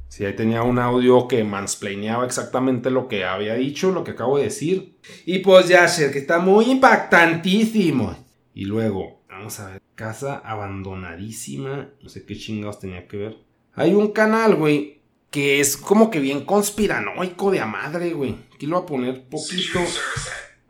Sí, 0.08 0.24
ahí 0.24 0.36
tenía 0.36 0.64
un 0.64 0.80
audio 0.80 1.28
que 1.28 1.44
mansplaineaba 1.44 2.26
exactamente 2.26 2.90
lo 2.90 3.08
que 3.08 3.26
había 3.26 3.56
dicho, 3.56 3.92
lo 3.92 4.04
que 4.04 4.12
acabo 4.12 4.38
de 4.38 4.46
decir. 4.46 4.98
Y 5.26 5.40
pues 5.40 5.68
ya 5.68 5.88
sé 5.88 6.12
que 6.12 6.20
está 6.20 6.40
muy 6.40 6.72
impactantísimo. 6.72 8.16
Y 8.54 8.66
luego, 8.66 9.24
vamos 9.30 9.60
a 9.60 9.72
ver, 9.72 9.82
casa 9.96 10.38
abandonadísima. 10.38 11.90
No 12.02 12.10
sé 12.10 12.26
qué 12.26 12.38
chingados 12.38 12.80
tenía 12.80 13.08
que 13.08 13.18
ver. 13.18 13.38
Hay 13.74 13.94
un 13.94 14.12
canal, 14.12 14.56
güey, 14.56 15.02
que 15.32 15.60
es 15.60 15.76
como 15.76 16.10
que 16.10 16.20
bien 16.20 16.46
conspiranoico 16.46 17.52
de 17.52 17.60
a 17.60 17.66
madre, 17.66 18.14
güey. 18.14 18.38
Aquí 18.54 18.68
lo 18.68 18.78
voy 18.78 18.84
a 18.84 18.86
poner 18.86 19.28
poquito. 19.28 19.80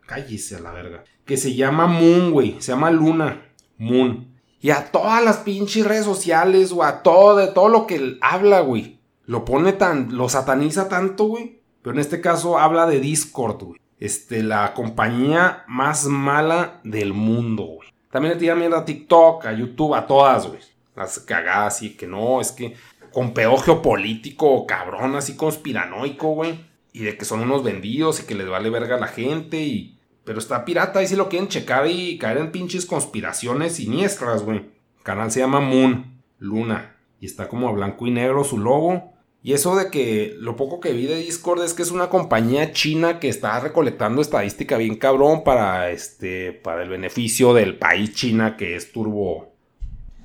Cállese 0.06 0.56
a 0.56 0.60
la 0.60 0.72
verga. 0.72 1.04
Que 1.24 1.36
se 1.36 1.54
llama 1.54 1.86
Moon, 1.86 2.32
güey. 2.32 2.56
Se 2.58 2.72
llama 2.72 2.90
Luna. 2.90 3.46
Moon. 3.78 4.34
Y 4.60 4.70
a 4.70 4.90
todas 4.90 5.22
las 5.22 5.36
pinches 5.38 5.86
redes 5.86 6.04
sociales, 6.04 6.72
o 6.72 6.82
a 6.82 7.04
todo, 7.04 7.36
de 7.36 7.46
todo 7.48 7.68
lo 7.68 7.86
que 7.86 8.18
habla, 8.20 8.60
güey 8.60 8.95
lo 9.26 9.44
pone 9.44 9.72
tan, 9.72 10.16
lo 10.16 10.28
sataniza 10.28 10.88
tanto, 10.88 11.24
güey. 11.24 11.60
Pero 11.82 11.94
en 11.94 12.00
este 12.00 12.20
caso 12.20 12.58
habla 12.58 12.86
de 12.86 13.00
Discord, 13.00 13.62
güey. 13.62 13.80
Este, 13.98 14.42
la 14.42 14.74
compañía 14.74 15.64
más 15.68 16.06
mala 16.06 16.80
del 16.84 17.12
mundo, 17.12 17.64
güey. 17.64 17.88
También 18.10 18.34
le 18.34 18.40
tira 18.40 18.54
mierda 18.54 18.78
a 18.78 18.84
TikTok, 18.84 19.46
a 19.46 19.52
YouTube, 19.52 19.94
a 19.94 20.06
todas, 20.06 20.46
güey. 20.46 20.60
Las 20.94 21.18
cagadas 21.20 21.82
y 21.82 21.96
que 21.96 22.06
no, 22.06 22.40
es 22.40 22.52
que 22.52 22.74
con 23.12 23.34
peor 23.34 23.60
geopolítico, 23.62 24.66
cabrón, 24.66 25.16
así 25.16 25.36
conspiranoico, 25.36 26.28
güey. 26.34 26.64
Y 26.92 27.00
de 27.00 27.16
que 27.16 27.24
son 27.24 27.40
unos 27.40 27.62
vendidos 27.62 28.20
y 28.20 28.26
que 28.26 28.34
les 28.34 28.48
vale 28.48 28.70
verga 28.70 28.96
a 28.96 29.00
la 29.00 29.08
gente 29.08 29.58
y... 29.58 29.98
Pero 30.24 30.38
está 30.38 30.64
pirata, 30.64 31.02
y 31.02 31.06
si 31.06 31.14
lo 31.14 31.28
quieren 31.28 31.48
checar 31.48 31.86
y 31.86 32.18
caer 32.18 32.38
en 32.38 32.50
pinches 32.50 32.84
conspiraciones 32.84 33.76
siniestras, 33.76 34.42
güey. 34.42 34.58
El 34.58 35.02
canal 35.04 35.30
se 35.30 35.38
llama 35.40 35.60
Moon, 35.60 36.20
Luna. 36.38 36.96
Y 37.20 37.26
está 37.26 37.48
como 37.48 37.68
a 37.68 37.72
blanco 37.72 38.06
y 38.06 38.10
negro 38.10 38.42
su 38.42 38.58
logo. 38.58 39.15
Y 39.46 39.52
eso 39.52 39.76
de 39.76 39.92
que 39.92 40.34
lo 40.40 40.56
poco 40.56 40.80
que 40.80 40.90
vi 40.90 41.06
de 41.06 41.18
Discord 41.18 41.62
es 41.62 41.72
que 41.72 41.82
es 41.82 41.92
una 41.92 42.08
compañía 42.08 42.72
china 42.72 43.20
que 43.20 43.28
está 43.28 43.60
recolectando 43.60 44.20
estadística 44.20 44.76
bien 44.76 44.96
cabrón 44.96 45.44
para 45.44 45.92
este 45.92 46.50
para 46.50 46.82
el 46.82 46.88
beneficio 46.88 47.54
del 47.54 47.78
país 47.78 48.12
China 48.12 48.56
que 48.56 48.74
es 48.74 48.90
turbo 48.90 49.54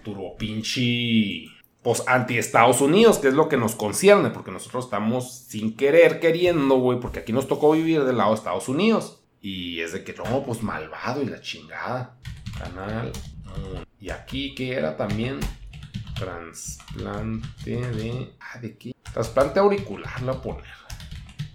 turbo 0.03 0.35
pinche 0.37 1.45
pues 1.83 2.01
anti 2.07 2.39
Estados 2.39 2.81
Unidos, 2.81 3.19
que 3.19 3.27
es 3.27 3.35
lo 3.35 3.47
que 3.47 3.57
nos 3.57 3.75
concierne, 3.75 4.31
porque 4.31 4.49
nosotros 4.49 4.85
estamos 4.85 5.31
sin 5.31 5.77
querer 5.77 6.19
queriendo, 6.19 6.79
güey, 6.79 6.99
porque 6.99 7.19
aquí 7.19 7.31
nos 7.31 7.47
tocó 7.47 7.73
vivir 7.73 8.03
del 8.03 8.17
lado 8.17 8.31
de 8.31 8.37
Estados 8.37 8.69
Unidos. 8.69 9.21
Y 9.39 9.81
es 9.81 9.93
de 9.93 10.03
que 10.03 10.13
no, 10.13 10.43
pues 10.43 10.63
malvado 10.63 11.21
y 11.21 11.25
la 11.25 11.41
chingada. 11.41 12.17
Canal. 12.57 13.11
Y 13.99 14.09
aquí 14.09 14.55
que 14.55 14.73
era 14.73 14.97
también 14.97 15.39
trasplante 16.21 17.75
de 17.77 18.31
ah, 18.39 18.59
¿de 18.59 18.77
qué? 18.77 18.95
Trasplante 19.11 19.59
auricular 19.59 20.21
la 20.21 20.39
poner. 20.39 20.63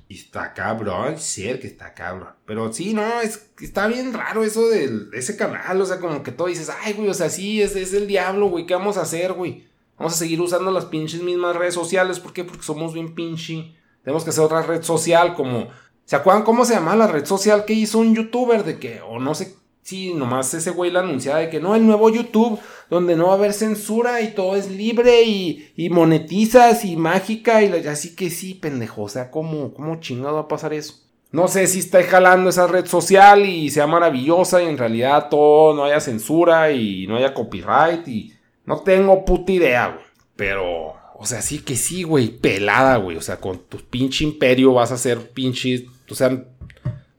Y 0.08 0.18
está 0.18 0.52
cabrón, 0.54 1.18
ser 1.18 1.60
que 1.60 1.66
está 1.66 1.94
cabrón. 1.94 2.34
Pero 2.44 2.72
sí, 2.72 2.92
no, 2.92 3.20
es, 3.20 3.50
está 3.60 3.86
bien 3.86 4.12
raro 4.12 4.44
eso 4.44 4.68
de 4.68 5.08
ese 5.12 5.36
canal. 5.36 5.80
O 5.80 5.86
sea, 5.86 5.98
como 5.98 6.22
que 6.22 6.32
todo 6.32 6.48
dices, 6.48 6.70
ay, 6.82 6.92
güey, 6.94 7.08
o 7.08 7.14
sea, 7.14 7.30
sí, 7.30 7.62
es, 7.62 7.74
es 7.76 7.92
el 7.92 8.06
diablo, 8.06 8.48
güey, 8.48 8.66
¿qué 8.66 8.74
vamos 8.74 8.96
a 8.96 9.02
hacer, 9.02 9.32
güey? 9.32 9.66
Vamos 9.98 10.14
a 10.14 10.16
seguir 10.16 10.40
usando 10.40 10.70
las 10.70 10.84
pinches 10.84 11.22
mismas 11.22 11.56
redes 11.56 11.74
sociales. 11.74 12.20
¿Por 12.20 12.32
qué? 12.32 12.44
Porque 12.44 12.62
somos 12.62 12.92
bien 12.92 13.14
pinche. 13.14 13.74
Tenemos 14.04 14.24
que 14.24 14.30
hacer 14.30 14.44
otra 14.44 14.62
red 14.62 14.82
social 14.82 15.34
como... 15.34 15.68
¿Se 16.04 16.14
acuerdan 16.14 16.44
cómo 16.44 16.64
se 16.64 16.74
llama 16.74 16.94
la 16.94 17.08
red 17.08 17.24
social 17.24 17.64
que 17.64 17.72
hizo 17.72 17.98
un 17.98 18.14
youtuber? 18.14 18.62
De 18.62 18.78
que, 18.78 19.00
o 19.00 19.18
no 19.18 19.34
sé 19.34 19.56
Sí, 19.86 20.12
nomás 20.12 20.52
ese 20.52 20.72
güey 20.72 20.90
la 20.90 20.98
anunciaba 20.98 21.38
de 21.38 21.48
que 21.48 21.60
no, 21.60 21.76
el 21.76 21.86
nuevo 21.86 22.10
YouTube, 22.10 22.58
donde 22.90 23.14
no 23.14 23.28
va 23.28 23.34
a 23.34 23.36
haber 23.36 23.52
censura 23.52 24.20
y 24.20 24.34
todo 24.34 24.56
es 24.56 24.68
libre 24.68 25.22
y, 25.22 25.70
y 25.76 25.90
monetizas 25.90 26.84
y 26.84 26.96
mágica 26.96 27.62
y 27.62 27.72
así 27.86 28.16
que 28.16 28.28
sí, 28.30 28.54
pendejo, 28.54 29.02
o 29.02 29.08
sea, 29.08 29.30
¿cómo, 29.30 29.72
¿cómo 29.72 30.00
chingado 30.00 30.34
va 30.34 30.40
a 30.40 30.48
pasar 30.48 30.74
eso? 30.74 30.94
No 31.30 31.46
sé 31.46 31.68
si 31.68 31.78
está 31.78 32.02
jalando 32.02 32.50
esa 32.50 32.66
red 32.66 32.84
social 32.86 33.46
y 33.46 33.70
sea 33.70 33.86
maravillosa 33.86 34.60
y 34.60 34.66
en 34.66 34.76
realidad 34.76 35.28
todo 35.30 35.72
no 35.72 35.84
haya 35.84 36.00
censura 36.00 36.72
y 36.72 37.06
no 37.06 37.18
haya 37.18 37.32
copyright 37.32 38.08
y 38.08 38.34
no 38.64 38.80
tengo 38.80 39.24
puta 39.24 39.52
idea, 39.52 39.86
güey. 39.90 40.04
Pero, 40.34 40.94
o 41.14 41.24
sea, 41.26 41.42
sí 41.42 41.60
que 41.60 41.76
sí, 41.76 42.02
güey, 42.02 42.30
pelada, 42.30 42.96
güey. 42.96 43.16
O 43.16 43.22
sea, 43.22 43.36
con 43.36 43.60
tu 43.60 43.78
pinche 43.78 44.24
imperio 44.24 44.74
vas 44.74 44.90
a 44.90 44.98
ser 44.98 45.30
pinche, 45.30 45.86
o 46.10 46.14
sea, 46.16 46.44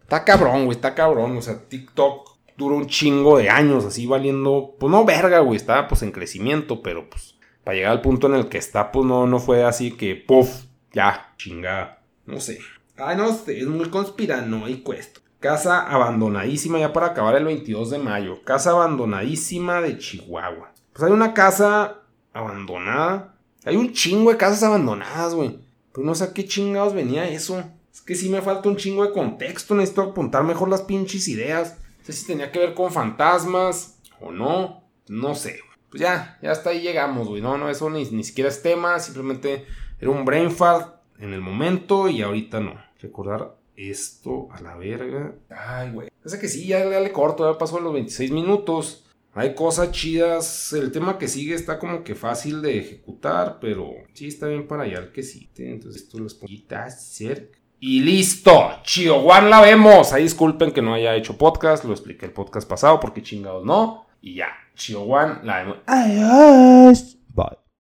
está 0.01 0.25
cabrón, 0.25 0.65
güey, 0.65 0.75
está 0.75 0.93
cabrón. 0.93 1.37
O 1.37 1.41
sea, 1.41 1.57
TikTok 1.69 2.36
duró 2.57 2.75
un 2.75 2.87
chingo 2.87 3.37
de 3.37 3.49
años 3.49 3.85
así 3.85 4.05
valiendo, 4.05 4.75
pues 4.79 4.91
no 4.91 5.05
verga, 5.05 5.39
güey, 5.39 5.57
estaba 5.57 5.87
pues 5.87 6.01
en 6.01 6.11
crecimiento, 6.11 6.81
pero 6.81 7.09
pues 7.09 7.35
para 7.63 7.75
llegar 7.75 7.91
al 7.91 8.01
punto 8.01 8.27
en 8.27 8.35
el 8.35 8.49
que 8.49 8.57
está, 8.57 8.91
pues 8.91 9.05
no, 9.05 9.27
no 9.27 9.39
fue 9.39 9.63
así 9.63 9.91
que, 9.91 10.15
puff, 10.15 10.63
ya, 10.91 11.33
chingada, 11.37 12.01
no 12.25 12.39
sé. 12.39 12.59
Ay, 12.97 13.15
no 13.15 13.31
sé, 13.31 13.59
es 13.59 13.67
muy 13.67 13.89
conspirano 13.89 14.67
y 14.67 14.77
cuesta. 14.77 15.19
Casa 15.39 15.81
abandonadísima 15.81 16.79
ya 16.79 16.93
para 16.93 17.07
acabar 17.07 17.35
el 17.35 17.45
22 17.45 17.91
de 17.91 17.99
mayo. 17.99 18.41
Casa 18.43 18.71
abandonadísima 18.71 19.81
de 19.81 19.99
Chihuahua. 19.99 20.73
Pues 20.93 21.03
hay 21.03 21.11
una 21.11 21.35
casa 21.35 21.99
abandonada. 22.33 23.35
Hay 23.63 23.75
un 23.75 23.93
chingo 23.93 24.31
de 24.31 24.37
casas 24.37 24.63
abandonadas, 24.63 25.35
güey. 25.35 25.59
Pues 25.91 26.03
no 26.03 26.15
sé 26.15 26.23
a 26.23 26.33
qué 26.33 26.45
chingados 26.45 26.95
venía 26.95 27.29
eso. 27.29 27.63
Es 27.93 28.01
que 28.01 28.15
sí 28.15 28.29
me 28.29 28.41
falta 28.41 28.67
un 28.67 28.77
chingo 28.77 29.05
de 29.05 29.11
contexto. 29.11 29.75
Necesito 29.75 30.01
apuntar 30.01 30.43
mejor 30.43 30.69
las 30.69 30.81
pinches 30.81 31.27
ideas 31.27 31.77
sé 32.07 32.13
si 32.13 32.27
tenía 32.27 32.51
que 32.51 32.59
ver 32.59 32.73
con 32.73 32.91
fantasmas 32.91 33.99
o 34.21 34.31
no. 34.31 34.83
No 35.07 35.35
sé. 35.35 35.59
Pues 35.89 36.01
ya, 36.01 36.37
ya 36.41 36.51
hasta 36.51 36.71
ahí 36.71 36.81
llegamos, 36.81 37.27
güey. 37.27 37.41
No, 37.41 37.57
no, 37.57 37.69
eso 37.69 37.89
ni, 37.89 38.05
ni 38.11 38.23
siquiera 38.23 38.49
es 38.49 38.61
tema. 38.61 38.99
Simplemente 38.99 39.65
era 39.99 40.11
un 40.11 40.25
brain 40.25 40.51
fart 40.51 40.95
en 41.19 41.33
el 41.33 41.41
momento 41.41 42.09
y 42.09 42.21
ahorita 42.21 42.59
no. 42.59 42.75
Recordar 42.99 43.57
esto 43.75 44.47
a 44.51 44.61
la 44.61 44.75
verga. 44.75 45.35
Ay, 45.49 45.91
güey. 45.91 46.09
Sé 46.25 46.39
que 46.39 46.47
sí, 46.47 46.67
ya, 46.67 46.83
le 46.83 47.11
corto, 47.11 47.51
ya 47.51 47.57
pasó 47.57 47.79
los 47.79 47.93
26 47.93 48.31
minutos. 48.31 49.05
Hay 49.33 49.53
cosas 49.53 49.91
chidas. 49.91 50.73
El 50.73 50.91
tema 50.91 51.17
que 51.17 51.27
sigue 51.27 51.53
está 51.53 51.77
como 51.77 52.03
que 52.03 52.15
fácil 52.15 52.61
de 52.61 52.79
ejecutar, 52.79 53.59
pero 53.61 53.91
sí 54.13 54.27
está 54.27 54.47
bien 54.47 54.67
para 54.67 54.83
allá 54.83 55.11
que 55.13 55.23
sí. 55.23 55.49
Entonces 55.57 56.03
esto 56.03 56.17
lo 56.17 56.27
pongo 56.27 56.53
cerca. 56.89 57.59
Y 57.79 58.01
listo, 58.01 58.79
Chihuahua 58.83 59.41
la 59.41 59.61
vemos. 59.61 60.11
Ahí 60.11 60.23
disculpen 60.23 60.71
que 60.71 60.81
no 60.81 60.93
haya 60.93 61.15
hecho 61.15 61.37
podcast, 61.37 61.83
lo 61.83 61.91
expliqué 61.91 62.25
el 62.25 62.33
podcast 62.33 62.67
pasado 62.67 62.99
porque 62.99 63.21
chingados 63.21 63.63
no. 63.63 64.07
Y 64.21 64.35
ya, 64.35 64.47
Chihuahua 64.75 65.41
la 65.43 65.57
vemos. 65.57 65.77
Adiós. 65.85 67.16